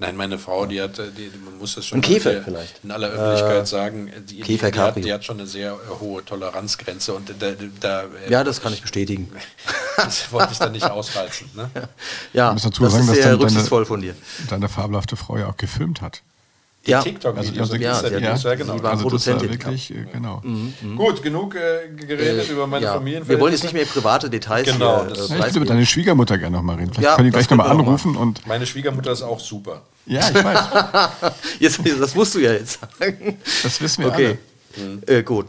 [0.00, 2.42] Nein, meine Frau, die hat, äh, die, die- man muss das schon Ein Käfer hier
[2.42, 2.82] vielleicht.
[2.82, 5.72] in aller Öffentlichkeit sagen, äh, die, die, Käfer die, hat, die hat schon eine sehr
[5.74, 9.30] äh, hohe Toleranzgrenze und da, da äh, Ja, das kann ich bestätigen.
[9.96, 11.50] das wollte ich dann nicht ausreizen.
[11.54, 11.70] Ne?
[12.32, 14.14] Ja, muss das dazu ist sagen, dass sehr deine- rücksichtsvoll von dir.
[14.48, 16.22] Deine fabelhafte Frau ja auch gefilmt hat.
[16.86, 18.76] Ja, TikTok-Videos, Also, da ja, gibt's sie hat- Videos, ja, genau.
[18.78, 20.42] sie war also Produzentin, wirklich, äh, genau.
[20.96, 22.94] Gut, genug äh, geredet über meine ja.
[22.94, 23.28] Familienverhältnisse.
[23.28, 25.68] Wir wollen jetzt nicht mehr private Details Genau, hier, das- äh, Ja, ich würde mit
[25.70, 26.90] deiner Schwiegermutter gerne noch mal reden.
[26.92, 29.20] Vielleicht Ja, können die gleich noch mal können wir noch anrufen und Meine Schwiegermutter ist
[29.22, 29.82] auch super.
[30.06, 30.58] ja, ich weiß,
[31.60, 33.36] Jetzt, das musst du ja jetzt sagen.
[33.62, 34.38] das wissen wir Okay,
[35.06, 35.46] äh, gut.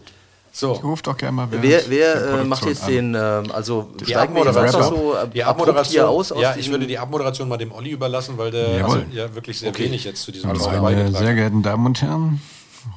[0.54, 0.82] So, alle.
[0.82, 2.90] Ruf doch gerne mal Wer, der wer äh, macht jetzt an.
[2.92, 6.32] den, ähm, also die steigen wir jetzt so die abrupt Abmoderation hier aus?
[6.32, 9.60] aus ja, ich würde die Abmoderation mal dem Olli überlassen, weil der also, ja wirklich
[9.60, 12.42] sehr wenig jetzt zu diesem Also, Thema meine sehr geehrten Damen und Herren,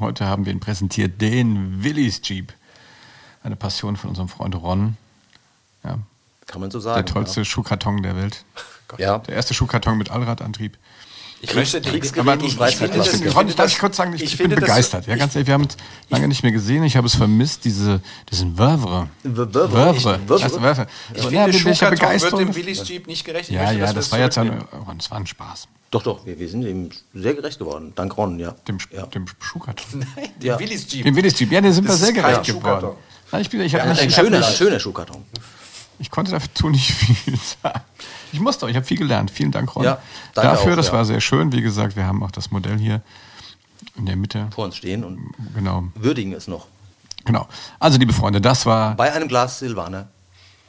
[0.01, 2.53] heute haben wir ihn präsentiert, den Willys Jeep.
[3.45, 4.97] Eine Passion von unserem Freund Ron.
[5.85, 5.99] Ja,
[6.47, 7.07] Kann man so der sagen.
[7.07, 8.45] tollste Schuhkarton der Welt.
[8.99, 9.19] Ja.
[9.19, 10.77] Der erste Schuhkarton mit Allradantrieb.
[11.45, 11.83] Ich möchte
[12.19, 15.07] Aber und ich, ich, ich, ich ich kurz sagen, ich, ich ich bin begeistert.
[15.07, 15.77] ja, ganz ehrlich, wir haben uns
[16.09, 16.83] lange nicht mehr gesehen.
[16.85, 19.09] Ich habe es vermisst, diese, diesen Wörvre.
[19.23, 19.73] Wörvre.
[19.73, 20.21] Wörvre.
[20.47, 20.87] Ich- Wörvre.
[21.15, 23.51] ich Ja, finde, Schuhkarton wird dem Willys Jeep nicht gerecht.
[23.51, 25.69] Ich Ja, ja, das war es jetzt ein, oh, das war ein Spaß.
[25.91, 27.93] Doch, doch, wir, wir sind ihm sehr gerecht geworden.
[27.95, 28.53] Dank Ron, ja.
[28.67, 29.07] Dem, ja.
[29.07, 30.01] dem Schuhkarton.
[30.17, 30.59] Nein, dem Ja.
[30.59, 31.05] Willys Jeep.
[31.05, 31.53] Dem Willys Jeep.
[31.53, 32.97] Ja, den sind wir sehr gerecht geworden.
[33.39, 35.25] Ich, ich, ich, schöner, ein schöner Schuhkarton.
[35.99, 37.81] Ich konnte dazu nicht viel sagen.
[38.33, 39.31] Ich musste, ich habe viel gelernt.
[39.31, 39.85] Vielen Dank, Ron.
[39.85, 39.99] Ja,
[40.35, 40.93] danke Dafür, auch, das ja.
[40.95, 41.53] war sehr schön.
[41.53, 43.01] Wie gesagt, wir haben auch das Modell hier
[43.97, 44.49] in der Mitte.
[44.55, 45.19] Vor uns stehen und
[45.55, 46.67] Genau, würdigen es noch.
[47.25, 47.47] genau.
[47.79, 50.09] Also, liebe Freunde, das war Bei einem Glas Silvaner.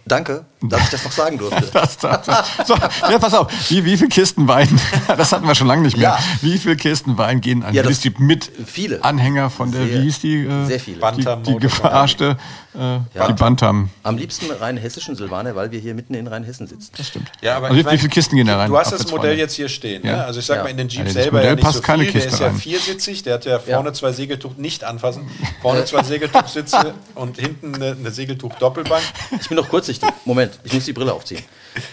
[0.07, 1.67] Danke, dass ich das noch sagen durfte.
[1.73, 2.47] Das, das, das.
[2.67, 4.69] So, ja, pass auf, wie, wie viel Kisten Wein,
[5.07, 6.19] das hatten wir schon lange nicht mehr, Ja.
[6.41, 9.03] wie viel Kisten Wein gehen an Ja, Jeep mit viele.
[9.03, 10.45] Anhänger von der, Sehr- wie hieß die?
[10.45, 11.11] Äh, sehr viele.
[11.13, 12.37] Die, die Motor verarschte,
[12.77, 13.27] äh, Ja.
[13.27, 13.89] die Bantam.
[14.03, 16.91] Am liebsten rein hessischen Silvaner, weil wir hier mitten in Rheinhessen sitzen.
[16.97, 17.31] Das Stimmt.
[17.41, 18.69] Ja, aber Also ich wie mein, viele Kisten gehen da rein?
[18.69, 20.05] Du hast das Modell jetzt hier stehen.
[20.05, 20.17] Ja.
[20.17, 20.25] Ne?
[20.25, 20.63] Also ich sag Ja.
[20.63, 22.11] mal, in den Jeep Also selber Modell ja nicht passt so keine viel.
[22.13, 22.55] Der Kiste ist ja rein.
[22.57, 25.27] viersitzig, der hat ja vorne zwei Segeltuch nicht anfassen,
[25.61, 29.03] vorne zwei Segeltuchsitze und hinten eine, eine Segeltuch-Doppelbank.
[29.39, 30.09] Ich bin noch kurzsichtig.
[30.25, 31.41] Moment, ich muss die Brille aufziehen.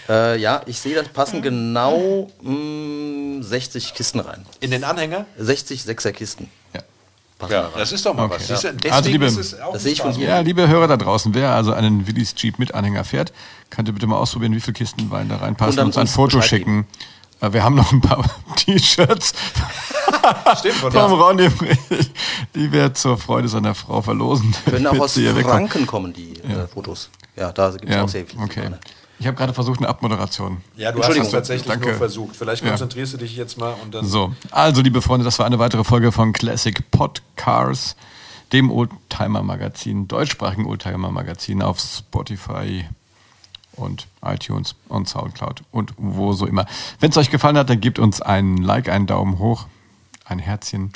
[0.09, 4.45] Äh, ja, ich sehe, das passen genau mh, 60 Kisten rein.
[4.59, 5.25] In den Anhänger?
[5.37, 6.49] 60 Sechser Kisten.
[7.49, 7.61] Ja.
[7.63, 8.35] Ja, das ist doch mal Okay.
[8.49, 8.63] was.
[8.63, 8.71] Ja.
[8.71, 9.55] Deswegen Also, liebe- ist.
[10.19, 13.33] Ja, liebe Hörer da draußen, wer also einen Willys Jeep mit Anhänger fährt,
[13.69, 16.37] könnt ihr bitte mal ausprobieren, wie viele Kisten Wein da reinpassen und uns ein Foto
[16.37, 16.87] Bescheid schicken.
[17.41, 18.23] Äh, Wir haben noch ein paar
[18.55, 19.33] T-Shirts
[20.59, 21.49] Stimmt, von vom der- Ronny,
[22.55, 24.53] die wir zur Freude seiner Frau verlosen.
[24.65, 25.17] Können auch aus.
[25.17, 27.09] Franken kommen, die äh, Fotos.
[27.35, 28.69] Ja, da gibt es Ja, auch sehr viele okay.
[29.23, 30.57] Ich habe gerade versucht, eine Abmoderation.
[30.75, 31.87] Ja, du hast es tatsächlich danke.
[31.87, 32.35] nur versucht.
[32.35, 32.71] Vielleicht Ja.
[32.71, 34.05] konzentrierst du dich jetzt mal und dann.
[34.05, 37.95] So, also liebe Freunde, das war eine weitere Folge von Classic Podcars,
[38.51, 42.83] dem Oldtimer-Magazin, deutschsprachigen Oldtimer-Magazin auf Spotify
[43.77, 46.65] und iTunes und Soundcloud und wo so immer.
[46.99, 49.67] Wenn es euch gefallen hat, dann gebt uns ein Like, einen Daumen hoch,
[50.25, 50.91] ein Herzchen.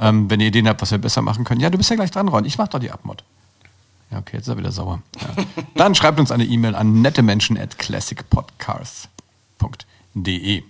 [0.00, 1.60] Ähm, wenn ihr Ideen habt, was wir besser machen können.
[1.60, 2.44] Ja, du bist ja gleich dran, Ron.
[2.44, 3.22] Ich mach doch die Abmod.
[4.10, 5.02] Ja, okay, jetzt ist er wieder sauer.
[5.20, 5.28] Ja.
[5.74, 10.62] Dann schreibt uns eine E-Mail an nettemenschen at classicpodcars.de.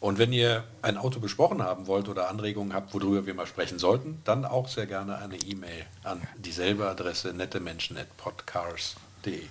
[0.00, 3.78] Und wenn ihr ein Auto besprochen haben wollt oder Anregungen habt, worüber wir mal sprechen
[3.80, 9.42] sollten, dann auch sehr gerne eine E-Mail an dieselbe Adresse nettemenschen.podcars.de.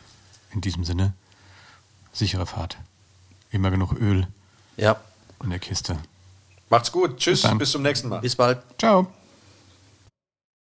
[0.53, 1.11] In diesem Sinne,
[2.13, 2.77] sichere Fahrt.
[3.51, 4.27] Immer genug Öl
[4.77, 4.95] Ja,
[5.43, 5.97] in der Kiste.
[6.69, 7.17] Macht's gut.
[7.17, 7.41] Tschüss.
[7.41, 8.19] Bis bis zum nächsten Mal.
[8.19, 8.59] bis bald.
[8.77, 9.07] Ciao.